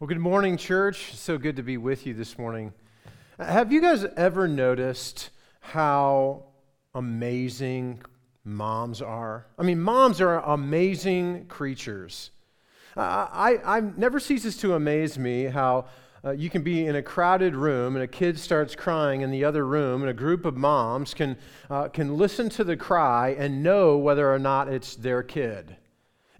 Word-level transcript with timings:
Well, 0.00 0.08
good 0.08 0.18
morning, 0.18 0.56
church. 0.56 1.14
So 1.14 1.36
good 1.36 1.56
to 1.56 1.62
be 1.62 1.76
with 1.76 2.06
you 2.06 2.14
this 2.14 2.38
morning. 2.38 2.72
Have 3.38 3.70
you 3.70 3.82
guys 3.82 4.06
ever 4.16 4.48
noticed 4.48 5.28
how 5.60 6.44
amazing 6.94 8.00
moms 8.42 9.02
are? 9.02 9.44
I 9.58 9.62
mean, 9.62 9.78
moms 9.78 10.22
are 10.22 10.40
amazing 10.40 11.48
creatures. 11.48 12.30
I, 12.96 13.58
I 13.62 13.80
never 13.80 14.18
ceases 14.18 14.56
to 14.62 14.72
amaze 14.72 15.18
me 15.18 15.44
how 15.44 15.84
uh, 16.24 16.30
you 16.30 16.48
can 16.48 16.62
be 16.62 16.86
in 16.86 16.96
a 16.96 17.02
crowded 17.02 17.54
room 17.54 17.94
and 17.94 18.02
a 18.02 18.08
kid 18.08 18.38
starts 18.38 18.74
crying 18.74 19.20
in 19.20 19.30
the 19.30 19.44
other 19.44 19.66
room, 19.66 20.00
and 20.00 20.08
a 20.08 20.14
group 20.14 20.46
of 20.46 20.56
moms 20.56 21.12
can, 21.12 21.36
uh, 21.68 21.88
can 21.88 22.16
listen 22.16 22.48
to 22.48 22.64
the 22.64 22.74
cry 22.74 23.36
and 23.38 23.62
know 23.62 23.98
whether 23.98 24.32
or 24.32 24.38
not 24.38 24.66
it's 24.66 24.96
their 24.96 25.22
kid. 25.22 25.76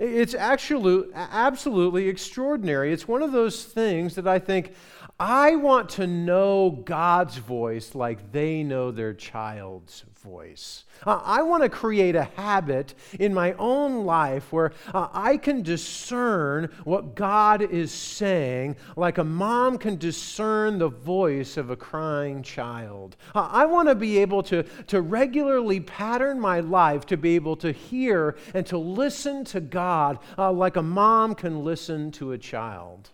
It's 0.01 0.33
actually, 0.33 1.05
absolutely 1.15 2.09
extraordinary. 2.09 2.91
It's 2.91 3.07
one 3.07 3.23
of 3.23 3.33
those 3.33 3.65
things 3.65 4.15
that 4.15 4.27
I 4.27 4.39
think 4.39 4.73
I 5.21 5.57
want 5.57 5.91
to 5.91 6.07
know 6.07 6.71
God's 6.71 7.37
voice 7.37 7.95
like 7.95 8.33
they 8.33 8.63
know 8.63 8.91
their 8.91 9.13
child's 9.13 10.07
voice. 10.23 10.85
Uh, 11.07 11.21
I 11.23 11.43
want 11.43 11.63
to 11.63 11.69
create 11.69 12.17
a 12.17 12.25
habit 12.25 12.95
in 13.19 13.35
my 13.35 13.53
own 13.59 14.07
life 14.07 14.51
where 14.51 14.73
uh, 14.95 15.09
I 15.13 15.37
can 15.37 15.61
discern 15.61 16.71
what 16.85 17.17
God 17.17 17.61
is 17.61 17.93
saying 17.93 18.77
like 18.97 19.19
a 19.19 19.25
mom 19.25 19.77
can 19.77 19.97
discern 19.97 20.79
the 20.79 20.89
voice 20.89 21.59
of 21.59 21.69
a 21.69 21.77
crying 21.77 22.43
child. 22.43 23.19
Uh, 23.35 23.47
I 23.53 23.67
want 23.67 23.91
to 23.91 23.95
be 23.95 24.17
able 24.21 24.43
to, 24.45 24.63
to 24.87 25.03
regularly 25.03 25.81
pattern 25.81 26.41
my 26.41 26.61
life 26.61 27.05
to 27.07 27.19
be 27.19 27.35
able 27.35 27.57
to 27.57 27.73
hear 27.73 28.39
and 28.55 28.65
to 28.69 28.79
listen 28.79 29.45
to 29.45 29.61
God 29.61 30.19
like 30.39 30.77
a 30.77 30.83
mom 30.83 31.35
can 31.35 31.63
listen 31.63 32.11
to 32.13 32.33
a 32.33 32.39
child. 32.39 33.11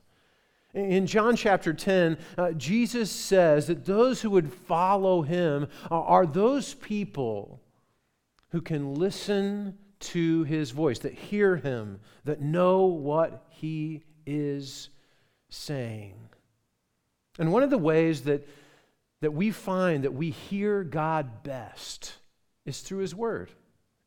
In 0.76 1.06
John 1.06 1.36
chapter 1.36 1.72
10, 1.72 2.18
uh, 2.36 2.52
Jesus 2.52 3.10
says 3.10 3.66
that 3.68 3.86
those 3.86 4.20
who 4.20 4.28
would 4.28 4.52
follow 4.52 5.22
him 5.22 5.68
are, 5.90 6.04
are 6.04 6.26
those 6.26 6.74
people 6.74 7.62
who 8.50 8.60
can 8.60 8.94
listen 8.94 9.78
to 9.98 10.44
his 10.44 10.72
voice, 10.72 10.98
that 10.98 11.14
hear 11.14 11.56
him, 11.56 11.98
that 12.24 12.42
know 12.42 12.84
what 12.84 13.46
he 13.48 14.02
is 14.26 14.90
saying. 15.48 16.28
And 17.38 17.54
one 17.54 17.62
of 17.62 17.70
the 17.70 17.78
ways 17.78 18.24
that, 18.24 18.46
that 19.22 19.32
we 19.32 19.52
find 19.52 20.04
that 20.04 20.12
we 20.12 20.28
hear 20.28 20.84
God 20.84 21.42
best 21.42 22.12
is 22.66 22.80
through 22.80 22.98
his 22.98 23.14
word. 23.14 23.50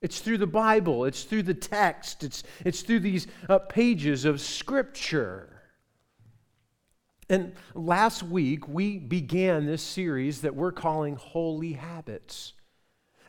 It's 0.03 0.19
through 0.19 0.37
the 0.37 0.45
Bible, 0.45 1.05
it's 1.05 1.23
through 1.23 1.43
the 1.43 1.55
text, 1.55 2.23
it's, 2.23 2.43
it's 2.63 2.83
through 2.83 2.99
these 2.99 3.25
uh, 3.49 3.57
pages 3.57 4.23
of 4.23 4.39
Scripture. 4.39 5.58
And 7.29 7.53
last 7.75 8.23
week, 8.23 8.67
we 8.67 8.97
began 8.97 9.67
this 9.67 9.83
series 9.83 10.41
that 10.41 10.55
we're 10.55 10.71
calling 10.71 11.15
Holy 11.15 11.73
Habits. 11.73 12.53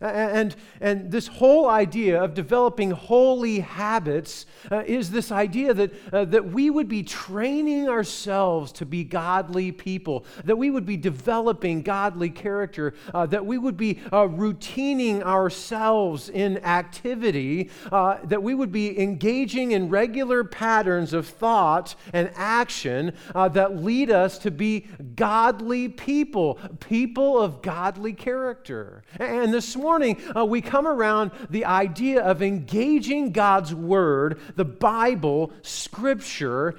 And, 0.00 0.56
and 0.80 1.10
this 1.10 1.26
whole 1.26 1.68
idea 1.68 2.22
of 2.22 2.32
developing 2.32 2.90
holy 2.90 3.60
habits 3.60 4.46
uh, 4.72 4.82
is 4.86 5.10
this 5.10 5.30
idea 5.30 5.74
that, 5.74 5.92
uh, 6.10 6.24
that 6.24 6.46
we 6.52 6.70
would 6.70 6.88
be 6.88 7.02
training 7.02 7.86
ourselves 7.86 8.72
to 8.72 8.86
be 8.86 9.04
godly 9.04 9.72
people, 9.72 10.24
that 10.44 10.56
we 10.56 10.70
would 10.70 10.86
be 10.86 10.96
developing 10.96 11.82
godly 11.82 12.30
character, 12.30 12.94
uh, 13.12 13.26
that 13.26 13.44
we 13.44 13.58
would 13.58 13.76
be 13.76 14.00
uh, 14.10 14.26
routining 14.26 15.22
ourselves 15.22 16.30
in 16.30 16.56
activity, 16.64 17.68
uh, 17.92 18.16
that 18.24 18.42
we 18.42 18.54
would 18.54 18.72
be 18.72 18.98
engaging 18.98 19.72
in 19.72 19.90
regular 19.90 20.44
patterns 20.44 21.12
of 21.12 21.26
thought 21.26 21.94
and 22.14 22.30
action 22.36 23.12
uh, 23.34 23.48
that 23.48 23.76
lead 23.76 24.10
us 24.10 24.38
to 24.38 24.50
be 24.50 24.86
godly 25.14 25.88
people, 25.88 26.58
people 26.80 27.38
of 27.38 27.60
godly 27.60 28.14
character. 28.14 29.02
And 29.18 29.52
this 29.52 29.76
morning, 29.76 29.89
morning, 29.90 30.16
uh, 30.36 30.44
we 30.44 30.60
come 30.60 30.86
around 30.86 31.32
the 31.50 31.64
idea 31.64 32.22
of 32.22 32.42
engaging 32.42 33.32
God's 33.32 33.74
Word, 33.74 34.38
the 34.54 34.64
Bible, 34.64 35.52
Scripture, 35.62 36.76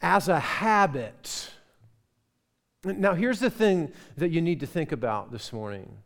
as 0.00 0.28
a 0.28 0.38
habit. 0.38 1.50
Now, 2.84 3.14
here's 3.14 3.40
the 3.40 3.50
thing 3.50 3.90
that 4.16 4.30
you 4.30 4.40
need 4.40 4.60
to 4.60 4.68
think 4.68 4.92
about 4.92 5.32
this 5.32 5.52
morning. 5.52 5.96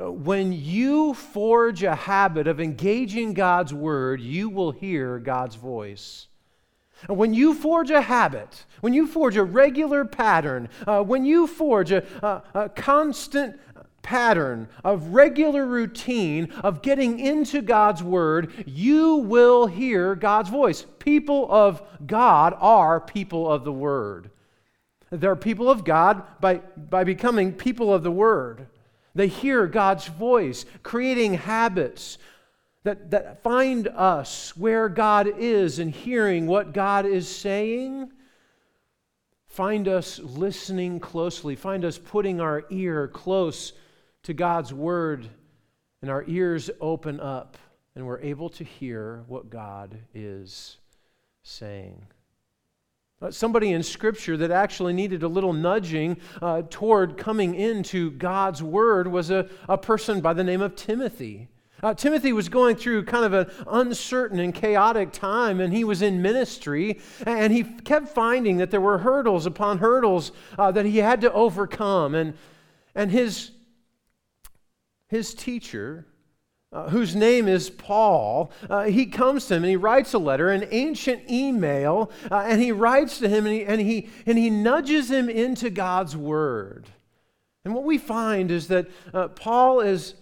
Uh, 0.00 0.10
when 0.10 0.54
you 0.54 1.12
forge 1.12 1.82
a 1.82 1.96
habit 1.96 2.46
of 2.46 2.58
engaging 2.58 3.34
God's 3.34 3.74
Word, 3.74 4.22
you 4.22 4.48
will 4.48 4.70
hear 4.70 5.18
God's 5.18 5.56
voice. 5.56 6.28
When 7.08 7.34
you 7.34 7.52
forge 7.52 7.90
a 7.90 8.00
habit, 8.00 8.64
when 8.80 8.94
you 8.94 9.06
forge 9.06 9.36
a 9.36 9.44
regular 9.44 10.06
pattern, 10.06 10.70
uh, 10.86 11.02
when 11.02 11.26
you 11.26 11.46
forge 11.46 11.92
a, 11.92 12.04
a, 12.22 12.42
a 12.54 12.68
constant 12.70 13.60
pattern 14.02 14.68
of 14.84 15.14
regular 15.14 15.64
routine 15.64 16.52
of 16.62 16.82
getting 16.82 17.18
into 17.18 17.62
God's 17.62 18.02
Word, 18.02 18.52
you 18.66 19.16
will 19.16 19.66
hear 19.66 20.14
God's 20.14 20.50
voice. 20.50 20.84
People 20.98 21.46
of 21.50 21.82
God 22.06 22.54
are 22.58 23.00
people 23.00 23.50
of 23.50 23.64
the 23.64 23.72
Word. 23.72 24.30
They're 25.10 25.36
people 25.36 25.70
of 25.70 25.84
God 25.84 26.22
by, 26.40 26.56
by 26.76 27.04
becoming 27.04 27.52
people 27.52 27.92
of 27.92 28.02
the 28.02 28.10
Word. 28.10 28.66
They 29.14 29.28
hear 29.28 29.66
God's 29.66 30.06
voice, 30.06 30.64
creating 30.82 31.34
habits 31.34 32.18
that, 32.84 33.10
that 33.10 33.42
find 33.42 33.88
us 33.88 34.56
where 34.56 34.88
God 34.88 35.28
is 35.38 35.78
and 35.78 35.92
hearing 35.92 36.46
what 36.46 36.72
God 36.72 37.06
is 37.06 37.28
saying. 37.28 38.10
Find 39.46 39.86
us 39.86 40.18
listening 40.18 40.98
closely. 40.98 41.56
Find 41.56 41.84
us 41.84 41.98
putting 41.98 42.40
our 42.40 42.64
ear 42.70 43.06
close 43.06 43.74
to 44.24 44.32
God's 44.32 44.72
word 44.72 45.28
and 46.00 46.10
our 46.10 46.24
ears 46.26 46.70
open 46.80 47.20
up 47.20 47.56
and 47.94 48.06
we're 48.06 48.20
able 48.20 48.48
to 48.50 48.64
hear 48.64 49.24
what 49.26 49.50
God 49.50 49.98
is 50.14 50.78
saying. 51.42 52.06
Uh, 53.20 53.30
somebody 53.30 53.72
in 53.72 53.82
Scripture 53.82 54.36
that 54.36 54.50
actually 54.50 54.92
needed 54.92 55.22
a 55.22 55.28
little 55.28 55.52
nudging 55.52 56.16
uh, 56.40 56.62
toward 56.70 57.16
coming 57.16 57.54
into 57.54 58.10
God's 58.12 58.62
Word 58.62 59.06
was 59.06 59.30
a, 59.30 59.48
a 59.68 59.78
person 59.78 60.20
by 60.20 60.32
the 60.32 60.42
name 60.42 60.60
of 60.60 60.74
Timothy. 60.74 61.48
Uh, 61.82 61.94
Timothy 61.94 62.32
was 62.32 62.48
going 62.48 62.76
through 62.76 63.04
kind 63.04 63.24
of 63.24 63.32
an 63.32 63.46
uncertain 63.68 64.40
and 64.40 64.54
chaotic 64.54 65.12
time, 65.12 65.60
and 65.60 65.72
he 65.72 65.84
was 65.84 66.00
in 66.00 66.22
ministry, 66.22 67.00
and 67.26 67.52
he 67.52 67.64
kept 67.64 68.08
finding 68.08 68.56
that 68.56 68.70
there 68.70 68.80
were 68.80 68.98
hurdles 68.98 69.46
upon 69.46 69.78
hurdles 69.78 70.32
uh, 70.58 70.70
that 70.72 70.86
he 70.86 70.98
had 70.98 71.20
to 71.20 71.32
overcome. 71.32 72.14
And, 72.14 72.34
and 72.94 73.10
his 73.10 73.50
his 75.12 75.34
teacher, 75.34 76.06
uh, 76.72 76.88
whose 76.88 77.14
name 77.14 77.46
is 77.46 77.68
Paul, 77.68 78.50
uh, 78.70 78.84
he 78.84 79.04
comes 79.04 79.46
to 79.46 79.56
him 79.56 79.62
and 79.62 79.70
he 79.70 79.76
writes 79.76 80.14
a 80.14 80.18
letter, 80.18 80.50
an 80.50 80.66
ancient 80.70 81.30
email, 81.30 82.10
uh, 82.30 82.44
and 82.46 82.62
he 82.62 82.72
writes 82.72 83.18
to 83.18 83.28
him 83.28 83.44
and 83.44 83.54
he, 83.54 83.64
and, 83.64 83.78
he, 83.78 84.08
and 84.24 84.38
he 84.38 84.48
nudges 84.48 85.10
him 85.10 85.28
into 85.28 85.68
God's 85.68 86.16
word. 86.16 86.88
And 87.66 87.74
what 87.74 87.84
we 87.84 87.98
find 87.98 88.50
is 88.50 88.68
that 88.68 88.88
uh, 89.12 89.28
Paul 89.28 89.80
is 89.80 90.14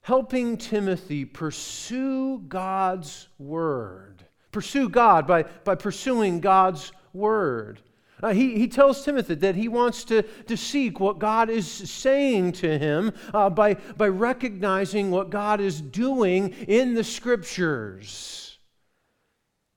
helping 0.00 0.56
Timothy 0.56 1.24
pursue 1.24 2.40
God's 2.48 3.28
word, 3.38 4.24
pursue 4.50 4.88
God 4.88 5.28
by, 5.28 5.44
by 5.62 5.76
pursuing 5.76 6.40
God's 6.40 6.90
word. 7.12 7.80
Uh, 8.22 8.32
he, 8.32 8.58
he 8.58 8.68
tells 8.68 9.04
Timothy 9.04 9.34
that 9.34 9.56
he 9.56 9.68
wants 9.68 10.04
to, 10.04 10.22
to 10.22 10.56
seek 10.56 11.00
what 11.00 11.18
God 11.18 11.50
is 11.50 11.66
saying 11.68 12.52
to 12.52 12.78
him 12.78 13.12
uh, 13.32 13.50
by, 13.50 13.74
by 13.74 14.08
recognizing 14.08 15.10
what 15.10 15.30
God 15.30 15.60
is 15.60 15.80
doing 15.80 16.50
in 16.68 16.94
the 16.94 17.04
scriptures. 17.04 18.58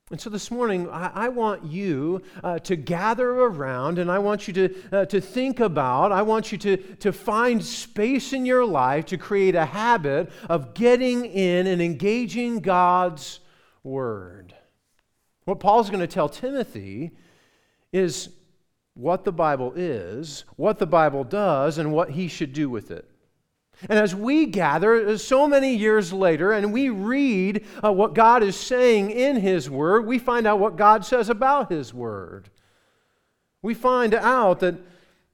And 0.10 0.22
so 0.22 0.30
this 0.30 0.50
morning, 0.52 0.88
I, 0.90 1.12
I 1.14 1.30
want 1.30 1.66
you 1.66 2.22
uh, 2.42 2.60
to 2.60 2.78
gather 2.78 3.30
around 3.30 4.00
and 4.00 4.10
I 4.10 4.20
want 4.20 4.48
you 4.48 4.54
to, 4.54 4.76
uh, 4.94 5.06
to 5.08 5.20
think 5.20 5.60
about, 5.60 6.14
I 6.14 6.22
want 6.22 6.50
you 6.54 6.58
to, 6.60 6.78
to 6.78 7.12
find 7.12 7.62
space 7.64 8.32
in 8.32 8.46
your 8.46 8.66
life 8.66 9.06
to 9.08 9.18
create 9.18 9.56
a 9.56 9.66
habit 9.66 10.32
of 10.48 10.74
getting 10.74 11.26
in 11.26 11.68
and 11.68 11.82
engaging 11.82 12.62
God's 12.62 13.42
Word. 13.84 14.54
What 15.44 15.60
Paul's 15.60 15.90
going 15.90 16.00
to 16.00 16.08
tell 16.08 16.30
Timothy 16.30 17.12
is 17.92 18.30
what 18.98 19.24
the 19.24 19.32
Bible 19.32 19.74
is, 19.76 20.44
what 20.56 20.80
the 20.80 20.88
Bible 20.88 21.24
does, 21.24 21.78
and 21.78 21.94
what 21.94 22.12
he 22.12 22.28
should 22.28 22.52
do 22.52 22.70
with 22.70 22.90
it. 22.90 23.08
And 23.90 24.00
as 24.00 24.16
we 24.16 24.48
gather 24.48 25.08
uh, 25.08 25.18
so 25.18 25.48
many 25.48 25.76
years 25.76 26.12
later 26.12 26.52
and 26.52 26.74
we 26.74 26.90
read 26.90 27.64
uh, 27.84 27.94
what 27.94 28.16
God 28.16 28.42
is 28.42 28.56
saying 28.56 29.12
in 29.12 29.36
His 29.36 29.70
Word, 29.70 30.08
we 30.08 30.18
find 30.18 30.48
out 30.48 30.60
what 30.60 30.78
God 30.78 31.06
says 31.06 31.30
about 31.30 31.72
His 31.72 31.94
Word. 31.94 32.50
We 33.62 33.76
find 33.76 34.16
out 34.16 34.62
that, 34.62 34.76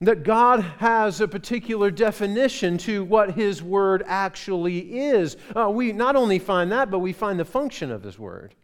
that 0.01 0.23
God 0.23 0.59
has 0.79 1.21
a 1.21 1.27
particular 1.27 1.89
definition 1.89 2.77
to 2.79 3.05
what 3.05 3.31
His 3.31 3.63
Word 3.63 4.03
actually 4.07 5.07
is. 5.07 5.37
Uh, 5.55 5.69
we 5.69 5.93
not 5.93 6.17
only 6.17 6.39
find 6.39 6.69
that, 6.73 6.91
but 6.91 6.99
we 6.99 7.13
find 7.13 7.39
the 7.39 7.45
function 7.45 7.91
of 7.91 8.03
His 8.03 8.19
Word. 8.19 8.55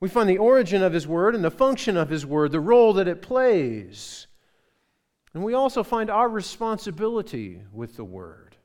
We 0.00 0.08
find 0.08 0.28
the 0.28 0.38
origin 0.38 0.82
of 0.82 0.94
His 0.94 1.06
Word 1.06 1.34
and 1.34 1.44
the 1.44 1.50
function 1.50 1.96
of 1.96 2.08
His 2.08 2.24
Word, 2.24 2.52
the 2.52 2.60
role 2.60 2.94
that 2.94 3.08
it 3.08 3.20
plays. 3.20 4.26
And 5.34 5.44
we 5.44 5.54
also 5.54 5.82
find 5.82 6.10
our 6.10 6.28
responsibility 6.28 7.62
with 7.72 7.96
the 7.96 8.04
Word 8.04 8.56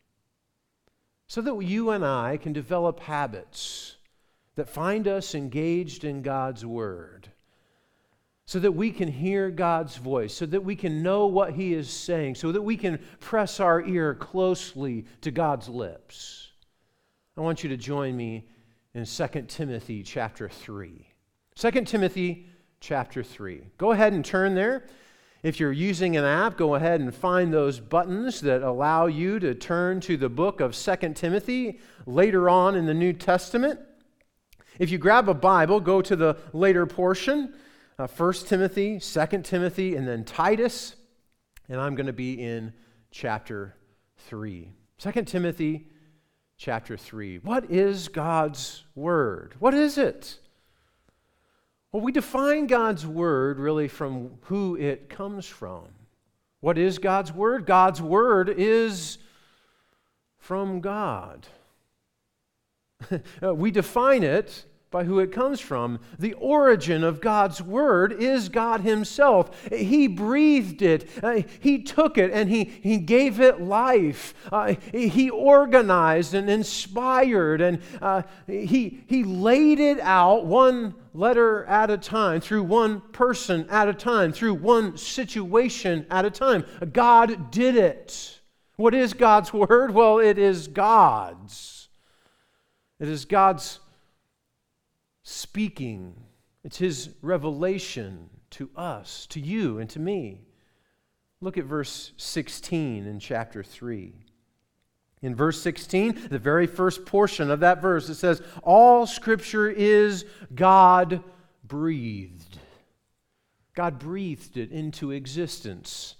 so 1.27 1.41
that 1.41 1.59
you 1.59 1.89
and 1.89 2.05
I 2.05 2.37
can 2.37 2.53
develop 2.53 2.99
habits 3.01 3.97
that 4.55 4.69
find 4.69 5.07
us 5.07 5.35
engaged 5.35 6.05
in 6.05 6.21
God's 6.21 6.65
Word, 6.65 7.27
so 8.45 8.59
that 8.59 8.71
we 8.71 8.91
can 8.91 9.09
hear 9.09 9.49
God's 9.49 9.97
voice, 9.97 10.33
so 10.33 10.45
that 10.45 10.63
we 10.63 10.75
can 10.75 11.03
know 11.03 11.25
what 11.25 11.53
He 11.53 11.73
is 11.73 11.89
saying, 11.89 12.35
so 12.35 12.53
that 12.53 12.61
we 12.61 12.77
can 12.77 12.99
press 13.19 13.59
our 13.59 13.83
ear 13.83 14.13
closely 14.13 15.05
to 15.21 15.31
God's 15.31 15.67
lips. 15.67 16.51
I 17.35 17.41
want 17.41 17.63
you 17.63 17.69
to 17.69 17.77
join 17.77 18.15
me 18.15 18.47
in 18.93 19.05
2 19.05 19.27
Timothy 19.47 20.03
chapter 20.03 20.47
3. 20.47 21.05
2 21.57 21.71
Timothy 21.85 22.49
chapter 22.81 23.23
3. 23.23 23.63
Go 23.77 23.93
ahead 23.93 24.11
and 24.11 24.25
turn 24.25 24.55
there. 24.55 24.85
If 25.41 25.59
you're 25.59 25.71
using 25.71 26.17
an 26.17 26.25
app, 26.25 26.57
go 26.57 26.75
ahead 26.75 26.99
and 26.99 27.15
find 27.15 27.53
those 27.53 27.79
buttons 27.79 28.41
that 28.41 28.61
allow 28.61 29.05
you 29.05 29.39
to 29.39 29.55
turn 29.55 30.01
to 30.01 30.17
the 30.17 30.27
book 30.27 30.59
of 30.59 30.75
2 30.75 31.13
Timothy 31.13 31.79
later 32.05 32.49
on 32.49 32.75
in 32.75 32.85
the 32.85 32.93
New 32.93 33.13
Testament. 33.13 33.79
If 34.79 34.89
you 34.89 34.97
grab 34.97 35.29
a 35.29 35.33
Bible, 35.33 35.79
go 35.79 36.01
to 36.01 36.15
the 36.15 36.35
later 36.51 36.85
portion 36.85 37.53
uh, 37.97 38.07
1 38.07 38.33
Timothy, 38.33 38.99
2 38.99 39.25
Timothy, 39.43 39.95
and 39.95 40.05
then 40.05 40.25
Titus. 40.25 40.95
And 41.69 41.79
I'm 41.79 41.95
going 41.95 42.07
to 42.07 42.13
be 42.13 42.33
in 42.33 42.73
chapter 43.11 43.75
3. 44.27 44.73
2 44.97 45.11
Timothy 45.23 45.87
chapter 46.57 46.97
3. 46.97 47.37
What 47.37 47.71
is 47.71 48.09
God's 48.09 48.83
Word? 48.93 49.55
What 49.59 49.73
is 49.73 49.97
it? 49.97 50.39
Well, 51.95 52.03
we 52.03 52.11
define 52.11 52.67
God's 52.67 53.07
Word 53.07 53.57
really 53.57 53.87
from 53.87 54.31
who 54.47 54.75
it 54.75 55.07
comes 55.07 55.45
from. 55.45 55.85
What 56.59 56.77
is 56.77 56.97
God's 56.97 57.31
Word? 57.31 57.65
God's 57.65 58.01
Word 58.01 58.49
is 58.49 59.17
from 60.37 60.81
God. 60.81 61.47
Uh, 63.41 63.53
we 63.55 63.71
define 63.71 64.23
it 64.23 64.65
by 64.95 65.03
who 65.03 65.19
it 65.19 65.33
comes 65.33 65.59
from. 65.59 65.99
The 66.17 66.31
origin 66.35 67.03
of 67.03 67.19
God's 67.19 67.61
word 67.61 68.13
is 68.13 68.47
God 68.47 68.79
Himself. 68.79 69.67
He 69.69 70.07
breathed 70.07 70.81
it, 70.81 71.09
uh, 71.21 71.41
He 71.59 71.83
took 71.83 72.17
it, 72.17 72.31
and 72.31 72.49
He, 72.49 72.63
he 72.63 72.99
gave 72.99 73.41
it 73.41 73.59
life. 73.59 74.33
Uh, 74.49 74.75
he 74.93 75.29
organized 75.29 76.33
and 76.33 76.49
inspired, 76.49 77.59
and 77.59 77.81
uh, 78.01 78.21
he, 78.47 79.03
he 79.07 79.25
laid 79.25 79.81
it 79.81 79.99
out 79.99 80.45
one 80.45 80.95
letter 81.13 81.65
at 81.65 81.89
a 81.89 81.97
time, 81.97 82.39
through 82.39 82.63
one 82.63 83.01
person 83.01 83.67
at 83.69 83.89
a 83.89 83.93
time, 83.93 84.31
through 84.31 84.53
one 84.53 84.95
situation 84.95 86.05
at 86.09 86.23
a 86.23 86.31
time. 86.31 86.63
God 86.93 87.51
did 87.51 87.75
it. 87.75 88.39
What 88.77 88.95
is 88.95 89.11
God's 89.11 89.51
word? 89.53 89.93
Well, 89.93 90.19
it 90.19 90.37
is 90.37 90.69
God's. 90.69 91.89
It 92.97 93.09
is 93.09 93.25
God's 93.25 93.81
speaking, 95.25 96.13
it's 96.63 96.77
His 96.77 97.09
revelation 97.21 98.29
to 98.51 98.69
us, 98.75 99.25
to 99.27 99.39
you, 99.39 99.79
and 99.79 99.89
to 99.89 99.99
me. 99.99 100.41
Look 101.41 101.57
at 101.57 101.65
verse 101.65 102.11
16 102.15 103.05
in 103.05 103.19
chapter 103.19 103.63
3. 103.63 104.13
In 105.21 105.35
verse 105.35 105.59
16, 105.61 106.27
the 106.29 106.39
very 106.39 106.67
first 106.67 107.05
portion 107.05 107.49
of 107.49 107.59
that 107.61 107.81
verse, 107.81 108.07
it 108.07 108.15
says, 108.15 108.41
All 108.61 109.07
scripture 109.07 109.67
is 109.67 110.25
God 110.53 111.23
breathed. 111.63 112.59
God 113.73 113.97
breathed 113.97 114.57
it 114.57 114.71
into 114.71 115.11
existence. 115.11 116.15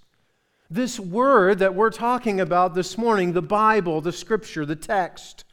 This 0.70 1.00
word 1.00 1.60
that 1.60 1.76
we're 1.76 1.92
talking 1.92 2.42
about 2.42 2.74
this 2.74 2.98
morning, 2.98 3.34
the 3.34 3.42
Bible, 3.42 4.02
the 4.02 4.12
scripture, 4.12 4.66
the 4.66 4.76
text, 4.76 5.45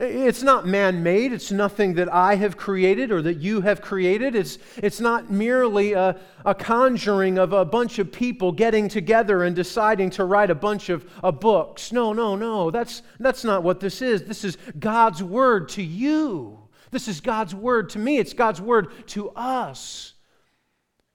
it's 0.00 0.42
not 0.42 0.66
man 0.66 1.02
made. 1.02 1.32
It's 1.32 1.52
nothing 1.52 1.94
that 1.94 2.12
I 2.12 2.34
have 2.34 2.56
created 2.56 3.12
or 3.12 3.22
that 3.22 3.34
you 3.34 3.60
have 3.60 3.80
created. 3.80 4.34
It's, 4.34 4.58
it's 4.76 5.00
not 5.00 5.30
merely 5.30 5.92
a, 5.92 6.16
a 6.44 6.54
conjuring 6.54 7.38
of 7.38 7.52
a 7.52 7.64
bunch 7.64 8.00
of 8.00 8.10
people 8.10 8.50
getting 8.50 8.88
together 8.88 9.44
and 9.44 9.54
deciding 9.54 10.10
to 10.10 10.24
write 10.24 10.50
a 10.50 10.54
bunch 10.54 10.88
of, 10.88 11.08
of 11.22 11.38
books. 11.38 11.92
No, 11.92 12.12
no, 12.12 12.34
no. 12.34 12.72
That's, 12.72 13.02
that's 13.20 13.44
not 13.44 13.62
what 13.62 13.78
this 13.78 14.02
is. 14.02 14.24
This 14.24 14.44
is 14.44 14.58
God's 14.78 15.22
word 15.22 15.68
to 15.70 15.82
you. 15.82 16.58
This 16.90 17.06
is 17.06 17.20
God's 17.20 17.54
word 17.54 17.90
to 17.90 17.98
me. 18.00 18.18
It's 18.18 18.32
God's 18.32 18.60
word 18.60 19.06
to 19.08 19.30
us. 19.30 20.13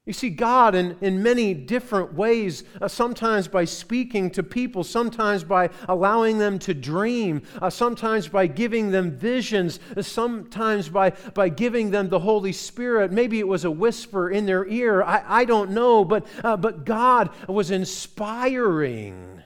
You 0.05 0.13
see 0.13 0.29
God 0.29 0.73
in, 0.75 0.97
in 1.01 1.21
many 1.21 1.53
different 1.53 2.13
ways, 2.13 2.63
uh, 2.81 2.87
sometimes 2.87 3.47
by 3.47 3.65
speaking 3.65 4.31
to 4.31 4.41
people, 4.41 4.83
sometimes 4.83 5.43
by 5.43 5.69
allowing 5.87 6.39
them 6.39 6.57
to 6.59 6.73
dream, 6.73 7.43
uh, 7.61 7.69
sometimes 7.69 8.27
by 8.27 8.47
giving 8.47 8.89
them 8.89 9.11
visions, 9.11 9.79
uh, 9.95 10.01
sometimes 10.01 10.89
by, 10.89 11.11
by 11.33 11.49
giving 11.49 11.91
them 11.91 12.09
the 12.09 12.19
Holy 12.19 12.53
Spirit. 12.53 13.11
Maybe 13.11 13.39
it 13.39 13.47
was 13.47 13.65
a 13.65 13.71
whisper 13.71 14.31
in 14.31 14.45
their 14.45 14.65
ear. 14.67 15.03
I, 15.03 15.23
I 15.27 15.45
don't 15.45 15.71
know, 15.71 16.03
but, 16.03 16.25
uh, 16.43 16.57
but 16.57 16.85
God 16.85 17.29
was 17.47 17.69
inspiring. 17.69 19.43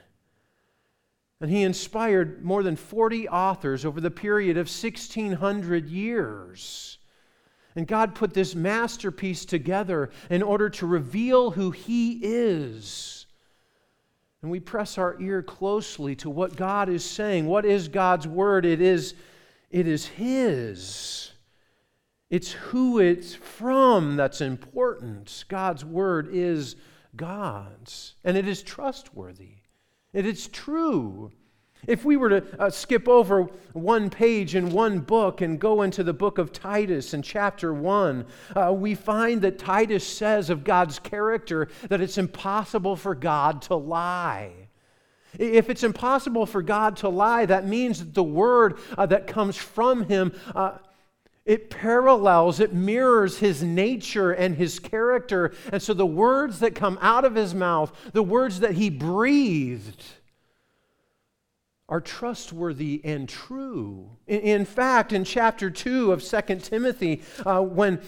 And 1.41 1.51
He 1.51 1.63
inspired 1.63 2.45
more 2.45 2.63
than 2.63 2.77
40 2.77 3.27
authors 3.27 3.83
over 3.83 3.99
the 3.99 4.11
period 4.11 4.55
of 4.55 4.67
1,600 4.67 5.89
years. 5.89 6.99
And 7.75 7.87
God 7.87 8.15
put 8.15 8.33
this 8.33 8.55
masterpiece 8.55 9.45
together 9.45 10.11
in 10.29 10.43
order 10.43 10.69
to 10.71 10.85
reveal 10.85 11.51
who 11.51 11.71
He 11.71 12.19
is. 12.21 13.25
And 14.41 14.51
we 14.51 14.59
press 14.59 14.97
our 14.97 15.19
ear 15.21 15.41
closely 15.41 16.15
to 16.17 16.29
what 16.29 16.55
God 16.55 16.89
is 16.89 17.03
saying. 17.03 17.45
What 17.45 17.65
is 17.65 17.87
God's 17.87 18.27
word? 18.27 18.65
It 18.65 18.81
is, 18.81 19.15
it 19.71 19.87
is 19.87 20.05
His. 20.05 21.31
It's 22.29 22.51
who 22.51 22.99
it's 22.99 23.35
from 23.35 24.15
that's 24.15 24.41
important. 24.41 25.45
God's 25.47 25.85
word 25.85 26.29
is 26.31 26.75
God's, 27.15 28.15
and 28.23 28.35
it 28.35 28.47
is 28.47 28.63
trustworthy. 28.63 29.57
It 30.13 30.25
is 30.25 30.47
true. 30.47 31.31
If 31.87 32.05
we 32.05 32.17
were 32.17 32.29
to 32.29 32.43
uh, 32.59 32.69
skip 32.69 33.07
over 33.07 33.43
one 33.73 34.09
page 34.09 34.55
in 34.55 34.71
one 34.71 34.99
book 34.99 35.41
and 35.41 35.59
go 35.59 35.81
into 35.81 36.03
the 36.03 36.13
book 36.13 36.37
of 36.37 36.53
Titus 36.53 37.13
in 37.13 37.21
chapter 37.21 37.73
1, 37.73 38.25
uh, 38.55 38.73
we 38.73 38.95
find 38.95 39.41
that 39.41 39.59
Titus 39.59 40.07
says 40.07 40.49
of 40.49 40.63
God's 40.63 40.99
character 40.99 41.67
that 41.89 42.01
it's 42.01 42.17
impossible 42.17 42.95
for 42.95 43.15
God 43.15 43.61
to 43.63 43.75
lie. 43.75 44.51
If 45.37 45.69
it's 45.69 45.83
impossible 45.83 46.45
for 46.45 46.61
God 46.61 46.97
to 46.97 47.09
lie, 47.09 47.45
that 47.47 47.67
means 47.67 47.99
that 47.99 48.13
the 48.13 48.23
word 48.23 48.77
uh, 48.97 49.05
that 49.07 49.27
comes 49.27 49.57
from 49.57 50.05
him 50.05 50.31
uh, 50.55 50.77
it 51.45 51.69
parallels, 51.69 52.61
it 52.61 52.73
mirrors 52.73 53.39
his 53.39 53.61
nature 53.61 54.31
and 54.31 54.55
his 54.55 54.79
character. 54.79 55.53
And 55.73 55.81
so 55.81 55.93
the 55.93 56.05
words 56.05 56.59
that 56.59 56.73
come 56.73 56.97
out 57.01 57.25
of 57.25 57.35
his 57.35 57.53
mouth, 57.53 57.91
the 58.13 58.23
words 58.23 58.61
that 58.61 58.73
he 58.73 58.89
breathed, 58.89 60.01
are 61.93 62.01
trustworthy 62.01 62.99
and 63.03 63.29
true. 63.29 64.09
In, 64.25 64.65
fact, 64.65 65.13
in 65.13 65.23
chapter 65.23 65.69
2 65.69 66.11
of 66.11 66.23
2 66.23 66.55
Timothy, 66.55 67.21
uh, 67.45 67.61
when 67.61 68.01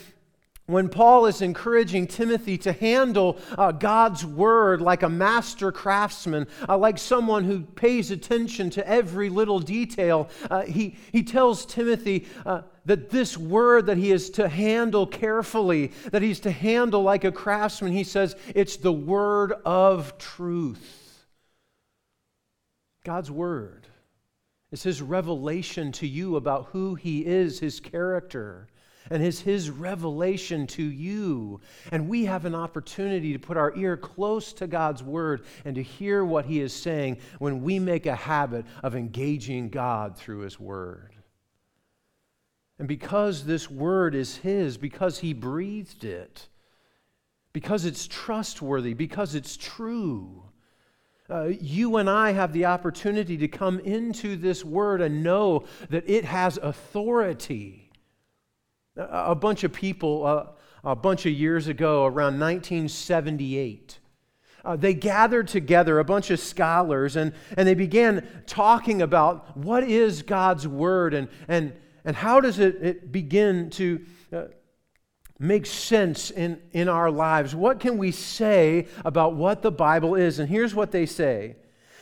when 0.65 0.89
Paul 0.89 1.27
is 1.27 1.43
encouraging 1.43 2.07
Timothy 2.07 2.57
to 2.57 2.71
handle 2.71 3.37
uh, 3.55 3.71
God's 3.71 4.25
word 4.25 4.81
like 4.81 5.03
a 5.03 5.09
master 5.09 5.71
craftsman, 5.71 6.47
uh, 6.67 6.75
like 6.75 6.97
someone 6.97 7.43
who 7.43 7.59
pays 7.59 8.09
attention 8.09 8.71
to 8.71 8.87
every 8.89 9.29
little 9.29 9.59
detail, 9.59 10.27
uh, 10.49 10.63
he, 10.63 10.95
he 11.11 11.21
tells 11.21 11.67
Timothy 11.67 12.25
uh, 12.47 12.63
that 12.85 13.11
this 13.11 13.37
word 13.37 13.85
that 13.85 13.97
he 13.97 14.11
is 14.11 14.31
to 14.31 14.49
handle 14.49 15.05
carefully, 15.05 15.91
that 16.11 16.23
he's 16.23 16.39
to 16.39 16.51
handle 16.51 17.03
like 17.03 17.23
a 17.23 17.31
craftsman, 17.31 17.91
he 17.91 18.03
says 18.03 18.35
it's 18.55 18.77
the 18.77 18.91
word 18.91 19.53
of 19.63 20.17
truth. 20.17 21.04
God's 23.05 23.31
Word 23.31 23.87
is 24.71 24.83
His 24.83 25.01
revelation 25.01 25.93
to 25.93 26.07
you 26.07 26.35
about 26.35 26.65
who 26.71 26.95
He 26.95 27.25
is, 27.25 27.59
His 27.59 27.79
character, 27.79 28.67
and 29.09 29.23
is 29.23 29.39
His 29.39 29.69
revelation 29.69 30.67
to 30.67 30.83
you. 30.83 31.61
And 31.91 32.09
we 32.09 32.25
have 32.25 32.45
an 32.45 32.55
opportunity 32.55 33.31
to 33.31 33.39
put 33.39 33.55
our 33.55 33.73
ear 33.77 33.95
close 33.95 34.51
to 34.53 34.67
God's 34.67 35.03
Word 35.03 35.45
and 35.63 35.75
to 35.75 35.83
hear 35.83 36.25
what 36.25 36.45
He 36.45 36.59
is 36.59 36.73
saying 36.73 37.19
when 37.39 37.61
we 37.61 37.79
make 37.79 38.07
a 38.07 38.15
habit 38.15 38.65
of 38.83 38.95
engaging 38.95 39.69
God 39.69 40.17
through 40.17 40.39
His 40.39 40.59
Word. 40.59 41.13
And 42.79 42.87
because 42.87 43.45
this 43.45 43.69
Word 43.69 44.15
is 44.15 44.37
His, 44.37 44.77
because 44.77 45.19
He 45.19 45.31
breathed 45.31 46.03
it, 46.03 46.49
because 47.53 47.85
it's 47.85 48.07
trustworthy, 48.07 48.93
because 48.93 49.35
it's 49.35 49.55
true, 49.55 50.43
uh, 51.29 51.45
you 51.59 51.97
and 51.97 52.09
I 52.09 52.31
have 52.31 52.53
the 52.53 52.65
opportunity 52.65 53.37
to 53.37 53.47
come 53.47 53.79
into 53.79 54.35
this 54.35 54.63
word 54.63 55.01
and 55.01 55.23
know 55.23 55.65
that 55.89 56.07
it 56.07 56.25
has 56.25 56.57
authority. 56.57 57.91
A, 58.95 59.31
a 59.31 59.35
bunch 59.35 59.63
of 59.63 59.73
people, 59.73 60.25
uh, 60.25 60.45
a 60.83 60.95
bunch 60.95 61.25
of 61.25 61.31
years 61.31 61.67
ago, 61.67 62.05
around 62.05 62.39
1978, 62.39 63.99
uh, 64.63 64.75
they 64.75 64.93
gathered 64.93 65.47
together, 65.47 65.99
a 65.99 66.03
bunch 66.03 66.29
of 66.29 66.39
scholars, 66.39 67.15
and, 67.15 67.33
and 67.57 67.67
they 67.67 67.75
began 67.75 68.27
talking 68.45 69.01
about 69.01 69.57
what 69.57 69.83
is 69.83 70.21
God's 70.21 70.67
Word 70.67 71.13
and, 71.13 71.27
and, 71.47 71.73
and 72.03 72.15
how 72.15 72.39
does 72.39 72.59
it, 72.59 72.75
it 72.81 73.11
begin 73.11 73.69
to 73.71 74.05
uh, 75.39 75.45
make 75.45 75.65
sense 75.65 76.31
in, 76.31 76.61
in 76.71 76.87
our 76.87 77.11
lives. 77.11 77.55
What 77.55 77.79
can 77.79 77.97
we 77.97 78.11
say 78.11 78.87
about 79.03 79.35
what 79.35 79.61
the 79.61 79.71
Bible 79.71 80.15
is? 80.15 80.39
And 80.39 80.49
here's 80.49 80.75
what 80.75 80.91
they 80.91 81.05
say. 81.05 81.55